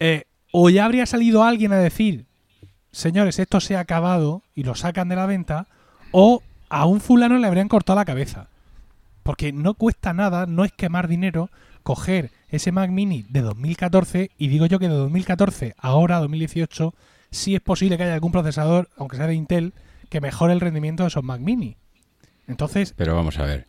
[0.00, 2.26] eh, o ya habría salido alguien a decir,
[2.90, 5.68] señores, esto se ha acabado y lo sacan de la venta,
[6.10, 8.48] o a un fulano le habrían cortado la cabeza.
[9.26, 11.50] Porque no cuesta nada, no es quemar dinero,
[11.82, 16.94] coger ese Mac Mini de 2014 y digo yo que de 2014 ahora, 2018,
[17.32, 19.74] sí es posible que haya algún procesador, aunque sea de Intel,
[20.10, 21.76] que mejore el rendimiento de esos Mac Mini.
[22.46, 22.94] Entonces.
[22.96, 23.66] Pero vamos a ver.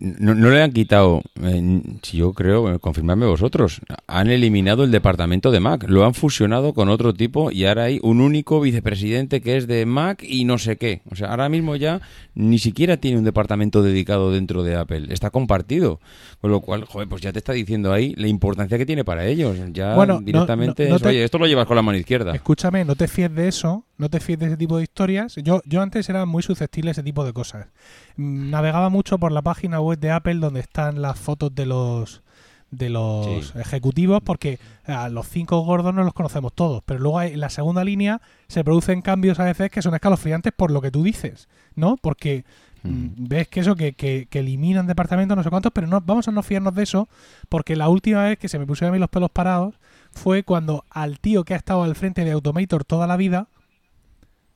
[0.00, 1.22] No, le han quitado.
[1.42, 3.80] Eh, si yo creo, confirmadme vosotros.
[4.06, 5.84] Han eliminado el departamento de Mac.
[5.88, 9.86] Lo han fusionado con otro tipo y ahora hay un único vicepresidente que es de
[9.86, 11.02] Mac y no sé qué.
[11.10, 12.00] O sea, ahora mismo ya
[12.34, 15.06] ni siquiera tiene un departamento dedicado dentro de Apple.
[15.10, 16.00] Está compartido.
[16.40, 19.26] Con lo cual, joder, pues ya te está diciendo ahí la importancia que tiene para
[19.26, 19.56] ellos.
[19.72, 20.92] Ya bueno, directamente.
[20.92, 22.34] Oye, esto lo llevas con la mano izquierda.
[22.34, 23.84] Escúchame, no te fíes de eso.
[23.98, 25.36] No te fíes de ese tipo de historias.
[25.36, 27.68] Yo, yo antes era muy susceptible a ese tipo de cosas.
[28.16, 32.22] Mm, navegaba mucho por la página web de Apple donde están las fotos de los
[32.70, 37.40] de los ejecutivos porque a los cinco gordos no los conocemos todos, pero luego en
[37.40, 41.04] la segunda línea se producen cambios a veces que son escalofriantes por lo que tú
[41.04, 41.96] dices, ¿no?
[41.96, 42.44] Porque
[42.82, 43.14] mm, mm.
[43.18, 46.42] ves que eso, que, que, eliminan departamentos, no sé cuántos, pero no, vamos a no
[46.42, 47.08] fiarnos de eso
[47.48, 49.76] porque la última vez que se me pusieron a mí los pelos parados
[50.10, 53.48] fue cuando al tío que ha estado al frente de Automator toda la vida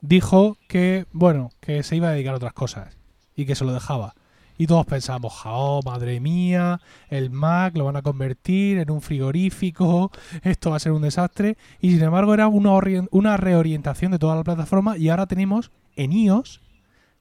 [0.01, 2.97] dijo que, bueno, que se iba a dedicar a otras cosas
[3.37, 4.15] y que se lo dejaba.
[4.61, 10.13] Y todos pensamos, oh, madre mía, el Mac lo van a convertir en un frigorífico,
[10.43, 11.57] esto va a ser un desastre.
[11.81, 12.73] Y sin embargo era una,
[13.11, 16.61] una reorientación de toda la plataforma y ahora tenemos en iOS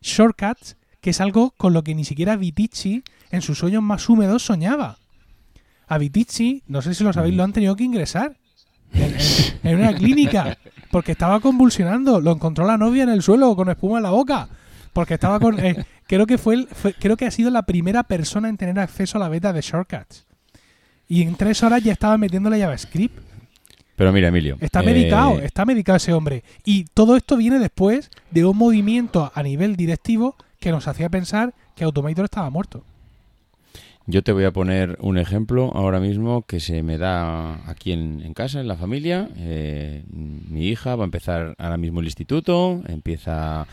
[0.02, 4.44] shortcuts, que es algo con lo que ni siquiera Vitici en sus sueños más húmedos
[4.44, 4.98] soñaba.
[5.88, 8.36] A Vitici, no sé si lo sabéis, lo han tenido que ingresar
[8.92, 10.58] en una clínica
[10.92, 12.20] porque estaba convulsionando.
[12.20, 14.50] Lo encontró la novia en el suelo con espuma en la boca.
[14.92, 15.60] Porque estaba con.
[15.60, 16.66] Eh, creo que fue,
[17.00, 20.26] creo que ha sido la primera persona en tener acceso a la beta de Shortcuts.
[21.08, 23.16] Y en tres horas ya estaba metiendo la JavaScript.
[23.96, 24.58] Pero mira, Emilio.
[24.60, 26.44] Está medicado, eh, está medicado ese hombre.
[26.66, 31.54] Y todo esto viene después de un movimiento a nivel directivo que nos hacía pensar
[31.76, 32.84] que Automator estaba muerto.
[34.08, 38.34] Yo te voy a poner un ejemplo ahora mismo que se me da aquí en,
[38.34, 39.30] casa, en la familia.
[39.38, 43.68] Eh, mi hija va a empezar ahora mismo el instituto, empieza,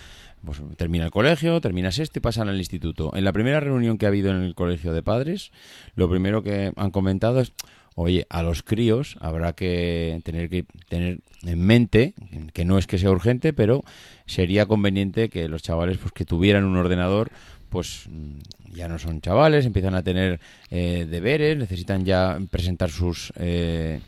[0.45, 3.13] pues termina el colegio, termina sexto y pasa al instituto.
[3.15, 5.51] En la primera reunión que ha habido en el colegio de padres,
[5.95, 7.53] lo primero que han comentado es,
[7.95, 12.15] oye, a los críos habrá que tener que tener en mente,
[12.53, 13.83] que no es que sea urgente, pero
[14.27, 17.31] sería conveniente que los chavales pues que tuvieran un ordenador
[17.69, 18.09] pues
[18.73, 23.33] ya no son chavales, empiezan a tener eh, deberes, necesitan ya presentar sus...
[23.37, 24.01] Eh,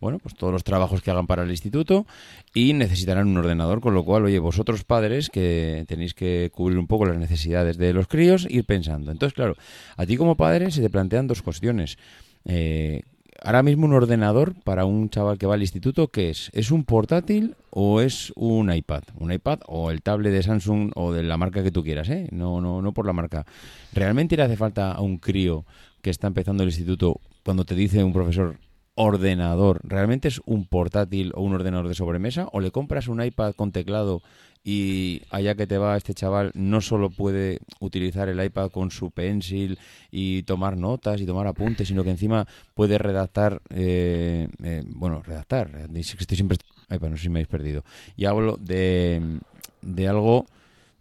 [0.00, 2.06] bueno, pues todos los trabajos que hagan para el instituto
[2.54, 6.86] y necesitarán un ordenador, con lo cual, oye, vosotros padres que tenéis que cubrir un
[6.86, 9.10] poco las necesidades de los críos, ir pensando.
[9.10, 9.56] Entonces, claro,
[9.96, 11.98] a ti como padre se te plantean dos cuestiones.
[12.44, 13.02] Eh,
[13.42, 16.50] ahora mismo un ordenador para un chaval que va al instituto, ¿qué es?
[16.52, 19.02] ¿Es un portátil o es un iPad?
[19.18, 22.28] Un iPad o el tablet de Samsung o de la marca que tú quieras, ¿eh?
[22.32, 23.46] No, no, no por la marca.
[23.92, 25.64] ¿Realmente le hace falta a un crío
[26.02, 28.56] que está empezando el instituto cuando te dice un profesor
[28.96, 32.48] ordenador, ¿realmente es un portátil o un ordenador de sobremesa?
[32.52, 34.22] ¿O le compras un iPad con teclado
[34.64, 39.12] y allá que te va este chaval no solo puede utilizar el iPad con su
[39.12, 39.78] pencil
[40.10, 45.70] y tomar notas y tomar apuntes, sino que encima puede redactar, eh, eh, bueno, redactar,
[45.94, 47.84] estoy siempre, no sé si me habéis perdido,
[48.16, 49.38] y hablo de,
[49.82, 50.46] de algo,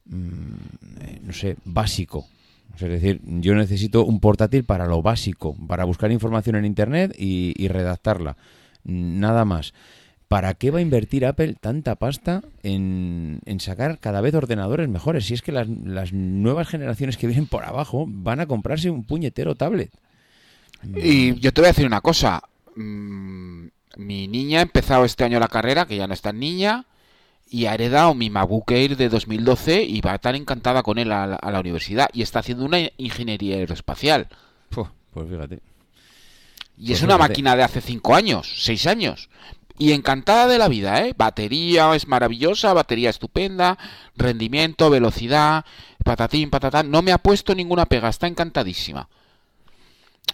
[0.06, 0.54] mm,
[1.02, 2.28] eh, no sé, básico,
[2.82, 7.68] es decir, yo necesito un portátil para lo básico, para buscar información en Internet y,
[7.68, 8.38] redactarla,
[8.84, 9.74] nada más.
[10.28, 15.26] ¿para qué va a invertir Apple tanta pasta en, sacar cada vez ordenadores mejores?
[15.26, 15.68] Si es que las,
[16.12, 19.92] nuevas generaciones que vienen por abajo van a comprarse un puñetero tablet.
[20.96, 22.44] Y yo te voy a decir una cosa.
[22.76, 23.68] Mm,
[23.98, 26.86] mi niña ha empezado este año la carrera, que ya no está niña,
[27.50, 31.12] y ha heredado mi MacBook Air de 2012 y va a estar encantada con él
[31.12, 34.28] a la, a la universidad y está haciendo una ingeniería aeroespacial.
[35.12, 35.62] Pues fíjate.
[36.78, 37.30] Y es Pues una fíjate.
[37.30, 39.30] máquina de hace 5 años, 6 años.
[39.78, 41.14] Y encantada de la vida, ¿eh?
[41.18, 43.78] Batería es maravillosa, batería estupenda,
[44.16, 45.66] rendimiento, velocidad,
[46.04, 46.90] patatín, patatán.
[46.92, 49.10] No me ha puesto ninguna pega, está encantadísima.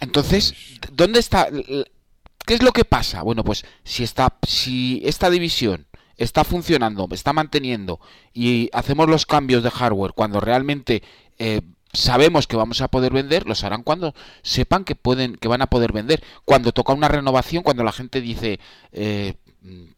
[0.00, 0.54] Entonces,
[0.92, 1.48] ¿dónde está?
[1.50, 3.22] ¿Qué es lo que pasa?
[3.22, 5.86] Bueno, pues si esta, si esta división
[6.16, 8.00] está funcionando, está manteniendo
[8.32, 11.02] y hacemos los cambios de hardware cuando realmente
[11.38, 15.62] eh, sabemos que vamos a poder vender, los harán cuando sepan que pueden, que van
[15.62, 16.22] a poder vender.
[16.44, 18.60] Cuando toca una renovación, cuando la gente dice
[18.92, 19.34] eh,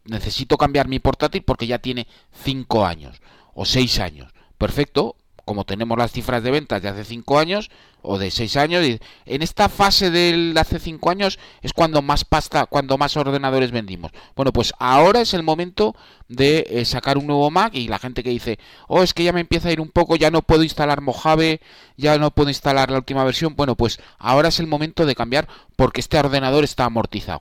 [0.05, 2.07] necesito cambiar mi portátil porque ya tiene
[2.45, 3.21] 5 años
[3.55, 4.33] o 6 años.
[4.59, 7.71] Perfecto, como tenemos las cifras de ventas de hace 5 años
[8.05, 8.85] o de 6 años,
[9.27, 14.13] en esta fase del hace 5 años es cuando más pasta, cuando más ordenadores vendimos.
[14.37, 15.97] Bueno, pues ahora es el momento
[16.29, 19.33] de eh, sacar un nuevo Mac y la gente que dice, oh, es que ya
[19.33, 21.61] me empieza a ir un poco, ya no puedo instalar Mojave,
[21.97, 23.57] ya no puedo instalar la última versión.
[23.57, 27.41] Bueno, pues ahora es el momento de cambiar porque este ordenador está amortizado.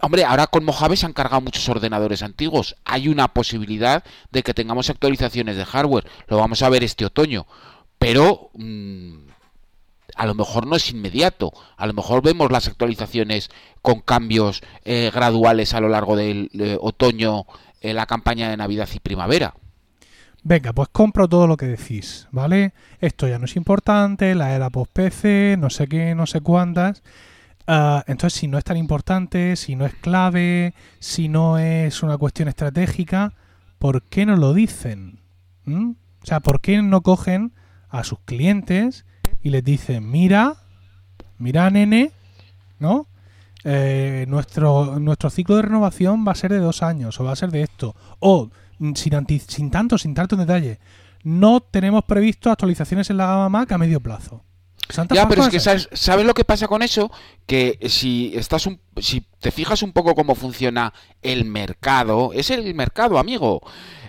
[0.00, 2.76] Hombre, ahora con Mojave se han cargado muchos ordenadores antiguos.
[2.84, 6.06] Hay una posibilidad de que tengamos actualizaciones de hardware.
[6.28, 7.46] Lo vamos a ver este otoño.
[7.98, 9.28] Pero mmm,
[10.18, 11.52] a lo mejor no es inmediato.
[11.76, 13.50] A lo mejor vemos las actualizaciones
[13.80, 16.50] con cambios eh, graduales a lo largo del
[16.80, 17.46] otoño,
[17.80, 19.54] eh, la campaña de Navidad y primavera.
[20.42, 22.72] Venga, pues compro todo lo que decís, ¿vale?
[23.00, 27.02] Esto ya no es importante, la era post-PC, no sé qué, no sé cuántas.
[27.68, 32.16] Uh, entonces, si no es tan importante, si no es clave, si no es una
[32.16, 33.34] cuestión estratégica,
[33.78, 35.20] ¿por qué no lo dicen?
[35.64, 35.90] ¿Mm?
[36.22, 37.52] O sea, ¿por qué no cogen
[37.88, 39.04] a sus clientes
[39.42, 40.56] y les dicen, mira,
[41.38, 42.12] mira, nene,
[42.78, 43.06] ¿no?
[43.64, 47.36] Eh, nuestro, nuestro ciclo de renovación va a ser de dos años, o va a
[47.36, 47.94] ser de esto.
[48.20, 48.50] O,
[48.94, 50.78] sin, anti, sin tanto, sin tanto detalle,
[51.24, 54.42] no tenemos previsto actualizaciones en la gama Mac a medio plazo.
[54.88, 57.10] Santa ya, pero es que sabes, sabes, lo que pasa con eso,
[57.46, 62.74] que si estás un, si te fijas un poco cómo funciona el mercado, es el
[62.74, 63.60] mercado, amigo.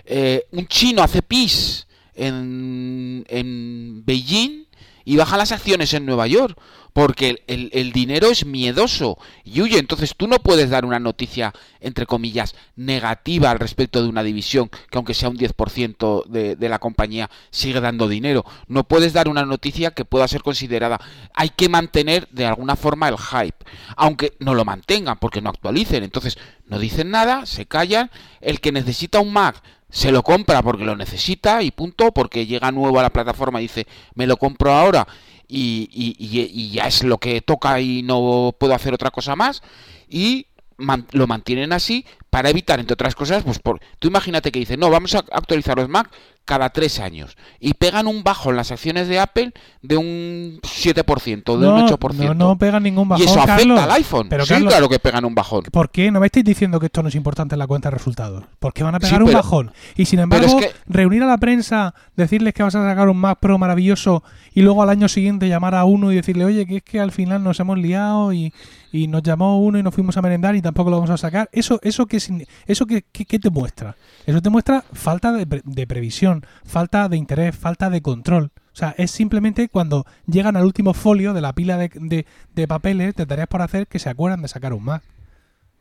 [0.06, 4.69] Eh, un chino hace pis en, en Beijing
[5.04, 6.58] y baja las acciones en Nueva York
[6.92, 9.78] porque el, el, el, dinero es miedoso y huye.
[9.78, 14.68] Entonces tú no puedes dar una noticia, entre comillas, negativa al respecto de una división
[14.68, 18.44] que aunque sea un 10% de, de, la compañía sigue dando dinero.
[18.66, 21.00] No puedes dar una noticia que pueda ser considerada.
[21.34, 23.64] Hay que mantener de alguna forma el hype,
[23.96, 26.02] aunque no lo mantengan porque no actualicen.
[26.02, 28.10] Entonces no dicen nada, se callan.
[28.40, 32.72] El que necesita un Mac se lo compra porque lo necesita y punto, porque llega
[32.72, 35.06] nuevo a la plataforma y dice, me lo compro ahora
[35.48, 39.62] y, y, y, ya es lo que toca y no puedo hacer otra cosa más.
[40.08, 44.60] Y man, lo mantienen así para evitar, entre otras cosas, pues por, tú imagínate que
[44.60, 46.08] dicen, no, vamos a actualizar los Mac
[46.44, 49.52] cada tres años y pegan un bajo en las acciones de Apple
[49.82, 52.14] de un 7%, de no, un 8%.
[52.28, 53.24] No, no pegan ningún bajón.
[53.24, 54.28] Y eso afecta Carlos, al iPhone.
[54.28, 55.62] Pero, sí, Carlos, claro que pegan un bajón.
[55.70, 56.10] ¿Por qué?
[56.10, 58.44] No me estáis diciendo que esto no es importante en la cuenta de resultados.
[58.58, 59.72] ¿Por qué van a pegar Sí, un pero- bajón?
[59.96, 63.18] Y sin embargo, es que- reunir a la prensa, decirles que vas a sacar un
[63.18, 64.22] Mac Pro maravilloso
[64.54, 67.12] y luego al año siguiente llamar a uno y decirle, oye, que es que al
[67.12, 68.52] final nos hemos liado y,
[68.92, 71.48] y nos llamó uno y nos fuimos a merendar y tampoco lo vamos a sacar.
[71.52, 72.19] ¿Eso, eso, signi-
[72.66, 73.96] eso qué, qué- te muestra?
[74.26, 78.50] Eso te muestra falta de, pre- de previsión, falta de interés, falta de control.
[78.72, 83.14] O sea, es simplemente cuando llegan al último folio de la pila de, de- papeles,
[83.14, 85.02] de tareas por hacer, que se acuerdan de sacar un Mac.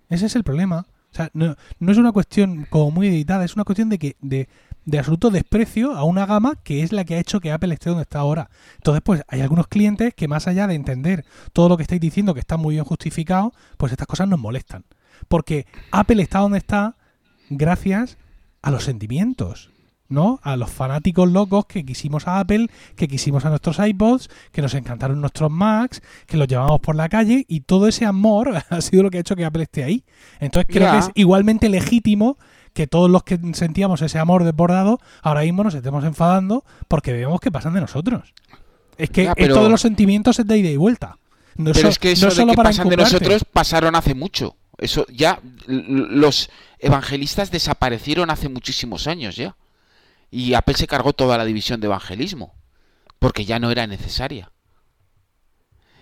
[0.09, 0.85] Ese es el problema.
[1.11, 4.15] O sea, no, no es una cuestión como muy editada, es una cuestión de que
[4.21, 4.47] de,
[4.85, 7.89] de absoluto desprecio a una gama que es la que ha hecho que Apple esté
[7.89, 8.49] donde está ahora.
[8.75, 12.33] Entonces, pues hay algunos clientes que más allá de entender todo lo que estáis diciendo,
[12.35, 14.83] que está muy bien justificado, pues estas cosas nos molestan.
[15.27, 16.95] Porque Apple está donde está
[17.49, 18.17] gracias
[18.61, 19.71] a los sentimientos.
[20.11, 20.39] ¿no?
[20.41, 22.65] A los fanáticos locos que quisimos a Apple,
[22.95, 27.09] que quisimos a nuestros iPods, que nos encantaron nuestros Macs, que los llevamos por la
[27.09, 30.03] calle y todo ese amor ha sido lo que ha hecho que Apple esté ahí.
[30.39, 32.39] Entonces creo que es igualmente legítimo
[32.73, 37.39] que todos los que sentíamos ese amor desbordado ahora mismo nos estemos enfadando porque vemos
[37.39, 38.33] que pasan de nosotros.
[38.97, 41.19] Es que pero- de los sentimientos es de ida y vuelta.
[41.55, 43.95] No Pero so- es que no eso de solo que para pasan de nosotros pasaron
[43.95, 44.55] hace mucho.
[44.79, 46.49] Eso ya los
[46.79, 49.55] evangelistas desaparecieron hace muchísimos años ya.
[50.31, 52.53] Y Apple se cargó toda la división de evangelismo
[53.19, 54.51] porque ya no era necesaria.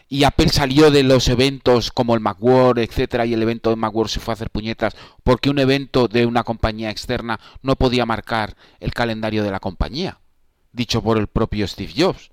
[0.09, 4.09] Y Apple salió de los eventos como el Macworld, etcétera, y el evento de Macworld
[4.09, 8.55] se fue a hacer puñetas porque un evento de una compañía externa no podía marcar
[8.79, 10.19] el calendario de la compañía,
[10.71, 12.31] dicho por el propio Steve Jobs.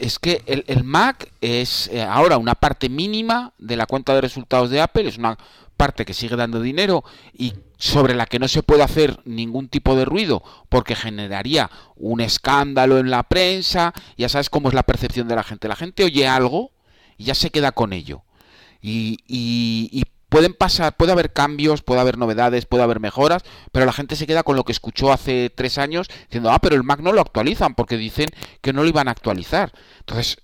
[0.00, 4.20] Es que el, el Mac es eh, ahora una parte mínima de la cuenta de
[4.20, 5.38] resultados de Apple, es una
[5.76, 9.96] parte que sigue dando dinero y sobre la que no se puede hacer ningún tipo
[9.96, 15.26] de ruido porque generaría un escándalo en la prensa, ya sabes cómo es la percepción
[15.26, 15.68] de la gente.
[15.68, 16.70] La gente oye algo
[17.16, 18.22] y ya se queda con ello.
[18.80, 23.86] Y, y, y pueden pasar, puede haber cambios, puede haber novedades, puede haber mejoras, pero
[23.86, 26.82] la gente se queda con lo que escuchó hace tres años diciendo, ah, pero el
[26.82, 28.26] Mac no lo actualizan porque dicen
[28.62, 29.72] que no lo iban a actualizar.
[30.00, 30.38] Entonces,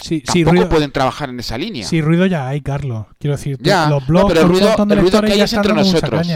[0.00, 1.84] Sí, ruido, pueden trabajar en esa línea.
[1.84, 3.06] sí, ruido ya hay, Carlos.
[3.18, 5.74] Quiero decir, Ya, los no, blogs, pero el ruido- el ruido que hay es entre
[5.74, 6.26] nosotros.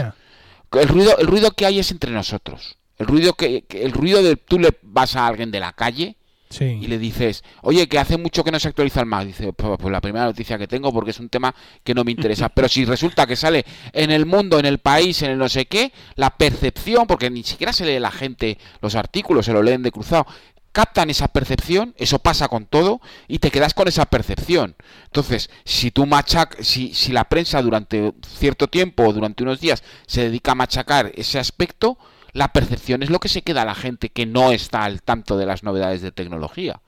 [0.73, 2.75] El ruido, el ruido que hay es entre nosotros.
[2.97, 6.17] El ruido que, que- el ruido de tú le vas a alguien de la calle
[6.59, 9.25] y le dices, oye, que hace mucho que no se actualiza el Mac.
[9.25, 12.11] Dice, pues, pues la primera noticia que tengo porque es un tema que no me
[12.11, 12.49] interesa.
[12.53, 15.65] Pero si resulta que sale en el mundo, en el país, en el no sé
[15.65, 19.83] qué, la percepción, porque ni siquiera se lee la gente los artículos, se lo leen
[19.83, 20.25] de cruzado,
[20.73, 24.75] captan esa percepción, eso pasa con todo, y te quedas con esa percepción.
[25.05, 29.83] Entonces, si tú machac, si, si la prensa durante cierto tiempo o durante unos días
[30.07, 31.97] se dedica a machacar ese aspecto,
[32.33, 35.37] la percepción es lo que se queda a la gente que no está al tanto
[35.37, 36.81] de las novedades de tecnología.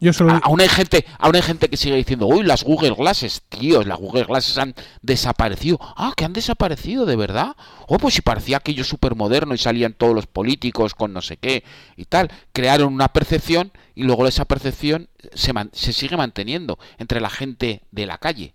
[0.00, 0.30] Yo solo.
[0.32, 3.86] A- Aún hay gente, aún hay gente que sigue diciendo, uy, las Google Glasses, tíos,
[3.86, 5.78] las Google Glasses han desaparecido.
[5.80, 7.56] Ah, que han desaparecido, de verdad.
[7.88, 11.36] Oh, pues si parecía aquello súper moderno y salían todos los políticos con no sé
[11.36, 11.64] qué
[11.96, 12.30] y tal.
[12.52, 17.82] Crearon una percepción y luego esa percepción se, man- se sigue manteniendo entre la gente
[17.90, 18.54] de la calle.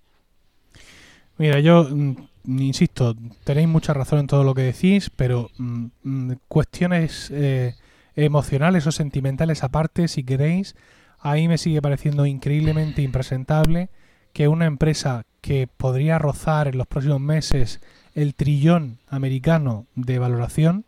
[1.38, 2.16] Mira, yo mm,
[2.46, 7.76] insisto, tenéis mucha razón en todo lo que decís, pero mm, mm, cuestiones eh,
[8.16, 10.76] emocionales o sentimentales aparte, si queréis,
[11.20, 13.89] ahí me sigue pareciendo increíblemente impresentable
[14.34, 17.82] que una empresa que podría rozar en los próximos meses
[18.14, 20.86] el trillón americano de valoración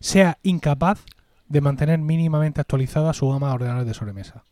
[0.00, 1.04] sea incapaz
[1.48, 4.44] de mantener mínimamente actualizada su gama de ordenadores de sobremesa.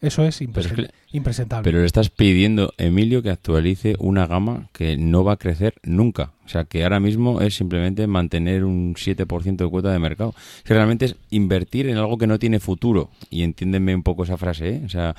[0.00, 1.64] Eso es, Pero es impresen- que- impresentable.
[1.64, 6.32] Pero le estás pidiendo, Emilio, que actualice una gama que no va a crecer nunca.
[6.44, 10.34] O sea, que ahora mismo es simplemente mantener un 7% de cuota de mercado.
[10.64, 13.10] Que realmente es invertir en algo que no tiene futuro.
[13.28, 14.82] Y entiéndeme un poco esa frase, ¿eh?
[14.86, 15.16] O sea,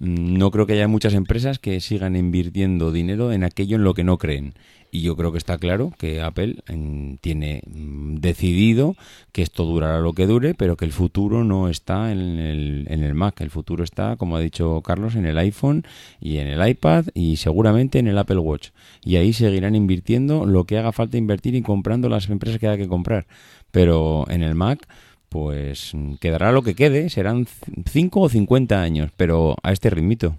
[0.00, 3.94] mm, no creo que haya muchas empresas que sigan invirtiendo dinero en aquello en lo
[3.94, 4.54] que no creen.
[4.96, 8.96] Y yo creo que está claro que Apple mm, tiene mm, decidido
[9.30, 13.02] que esto durará lo que dure, pero que el futuro no está en el, en
[13.02, 13.42] el Mac.
[13.42, 15.84] El futuro está, como ha dicho Carlos, en el iPhone
[16.18, 18.70] y en el iPad y seguramente en el Apple Watch.
[19.04, 22.82] Y ahí seguirán invirtiendo lo que haga falta invertir y comprando las empresas que haya
[22.82, 23.26] que comprar.
[23.72, 24.88] Pero en el Mac,
[25.28, 27.10] pues mm, quedará lo que quede.
[27.10, 27.46] Serán
[27.84, 30.36] 5 o 50 años, pero a este ritmito.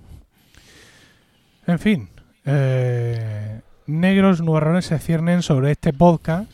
[1.68, 2.10] En fin,
[2.44, 6.52] eh, negros nubarrones se ciernen sobre este podcast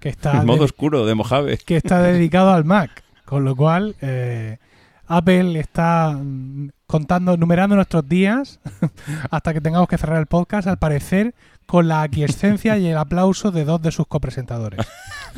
[0.00, 1.58] que está, En modo oscuro de Mojave.
[1.58, 4.58] que está dedicado al Mac, con lo cual eh,
[5.06, 8.60] Apple está mm, contando, numerando nuestros días
[9.30, 11.34] hasta que tengamos que cerrar el podcast, al parecer
[11.66, 14.80] con la aquiescencia y el aplauso de dos de sus copresentadores.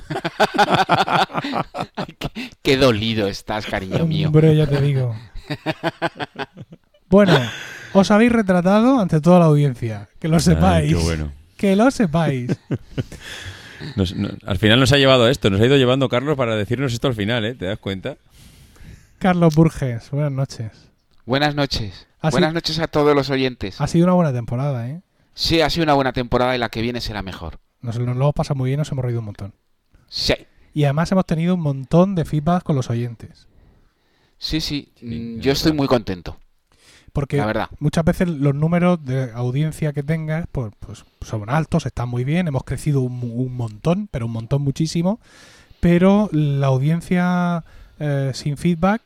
[2.63, 4.29] Qué dolido estás, cariño mío.
[4.29, 5.15] Hombre, ya te digo.
[7.09, 7.39] Bueno,
[7.95, 10.89] os habéis retratado ante toda la audiencia, que lo sepáis.
[10.93, 11.33] Ay, qué bueno.
[11.57, 12.51] Que lo sepáis.
[13.97, 14.15] Nos-
[14.47, 17.09] al final nos ha llevado a esto, nos ha ido llevando Carlos para decirnos esto
[17.09, 17.55] al final, ¿eh?
[17.55, 18.17] ¿Te das cuenta?
[19.19, 20.71] Carlos Burges, buenas noches.
[21.27, 22.07] Buenas noches.
[22.31, 23.81] Buenas noches a todos los oyentes.
[23.81, 25.01] Ha sido una buena temporada, ¿eh?
[25.35, 27.59] Sí, ha sido una buena temporada y la que viene será mejor.
[27.81, 29.53] Nos, nos lo hemos pasado muy bien, nos hemos reído un montón.
[30.09, 30.35] Sí,
[30.75, 33.49] Y además hemos tenido un montón de feedback con los oyentes.
[34.39, 34.93] sí, sí.
[34.97, 35.79] Sí, Mm, es Yo estoy verdad.
[35.79, 36.39] muy contento,
[37.13, 37.69] Porque la verdad.
[37.79, 42.49] muchas veces los números de audiencia que tengas pues, pues son altos, están muy bien,
[42.49, 45.21] hemos crecido un, un montón, pero un montón muchísimo,
[45.81, 47.65] pero la audiencia
[47.99, 49.03] eh, sin feedback,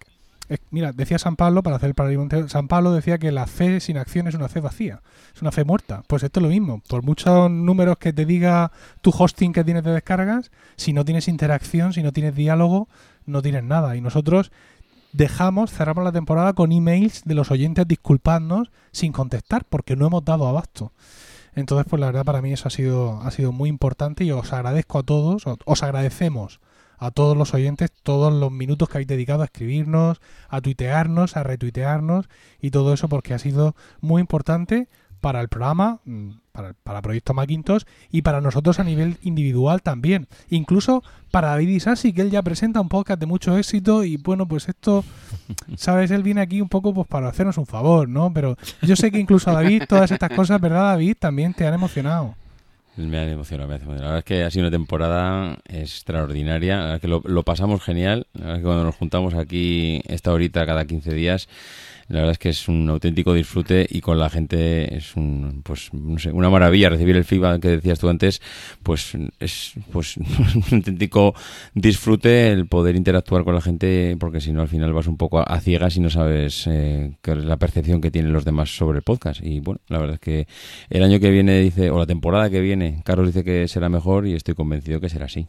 [0.49, 3.81] eh, mira, decía San Pablo, para hacer el paralelismo, San Pablo decía que la fe
[3.81, 5.01] sin acción es una fe vacía,
[5.35, 6.03] es una fe muerta.
[6.07, 9.85] Pues esto es lo mismo, por muchos números que te diga tu hosting que tienes
[9.85, 12.89] de descargas, si no tienes interacción, si no tienes diálogo,
[13.27, 13.97] no tienes nada.
[13.97, 14.53] Y nosotros
[15.13, 20.25] dejamos, cerramos la temporada con emails de los oyentes disculpadnos sin contestar porque no hemos
[20.25, 20.93] dado abasto.
[21.55, 24.53] Entonces, pues la verdad para mí eso ha sido, ha sido muy importante y os
[24.53, 26.61] agradezco a todos, os agradecemos
[26.99, 31.43] a todos los oyentes todos los minutos que habéis dedicado a escribirnos, a tuitearnos, a
[31.43, 32.29] retuitearnos
[32.61, 34.89] y todo eso porque ha sido muy importante
[35.21, 40.27] para el programa, mm, para, para Proyecto Macintosh y para nosotros a nivel individual también.
[40.51, 44.47] Incluso para David Isasi, que él ya presenta un podcast de mucho éxito y bueno,
[44.47, 45.05] pues esto,
[45.77, 46.11] ¿sabes?
[46.11, 48.33] Él viene aquí un poco pues para hacernos un favor, ¿no?
[48.33, 51.17] Pero yo sé que incluso a David todas estas cosas, ¿verdad David?
[51.19, 52.35] También te han emocionado.
[52.97, 54.05] Me ha emocionado, me ha emocionado.
[54.05, 56.77] La verdad es que ha sido una temporada extraordinaria.
[56.77, 58.27] La verdad es que lo, lo pasamos genial.
[58.33, 61.47] La verdad es que cuando nos juntamos aquí esta horita cada 15 días,
[62.09, 65.93] La verdad es que es un auténtico disfrute y con la gente es un, pues,
[65.93, 68.41] no sé, una maravilla recibir el feedback que decías tú antes,
[68.83, 71.35] pues es pues un auténtico
[71.75, 75.41] disfrute el poder interactuar con la gente porque si no al final vas un poco
[75.41, 79.41] a, ciegas y no sabes eh, la percepción que tienen los demás sobre el podcast.
[79.43, 80.47] Y bueno, la verdad es que
[80.91, 84.27] el año que viene dice, o la temporada que viene, Carlos dice que será mejor
[84.27, 85.49] y estoy convencido que será así.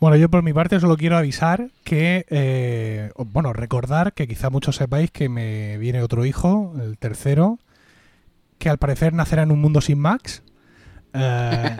[0.00, 4.76] Bueno, yo por mi parte solo quiero avisar que, eh, bueno, recordar que quizá muchos
[4.76, 7.58] sepáis que me viene otro hijo, el tercero,
[8.58, 10.44] que al parecer nacerá en un mundo sin Max.
[11.14, 11.76] Eh,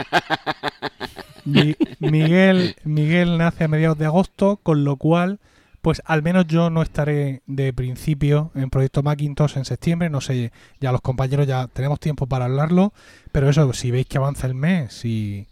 [2.00, 5.38] Miguel, Miguel nace a mediados de agosto, con lo cual,
[5.80, 10.10] pues al menos yo no estaré de principio en Proyecto Macintosh en septiembre.
[10.10, 10.50] No sé,
[10.80, 12.92] ya los compañeros ya tenemos tiempo para hablarlo,
[13.30, 15.46] pero eso, si veis que avanza el mes y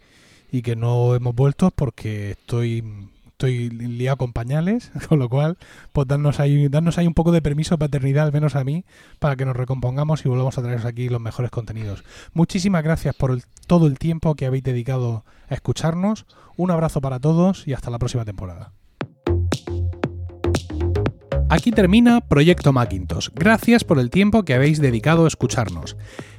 [0.57, 2.83] y que no hemos vuelto porque estoy
[3.27, 5.59] estoy liado con pañales, con lo cual,
[5.93, 8.87] pues darnos ahí, darnos ahí un poco de permiso de paternidad, al menos a mí,
[9.19, 12.03] para que nos recompongamos y volvamos a traeros aquí los mejores contenidos.
[12.33, 16.25] Muchísimas gracias por todo el tiempo que habéis dedicado a escucharnos.
[16.57, 18.73] Un abrazo para todos y hasta la próxima temporada.
[21.49, 23.29] Aquí termina Proyecto Macintosh.
[23.35, 25.97] Gracias por el tiempo que habéis dedicado a escucharnos.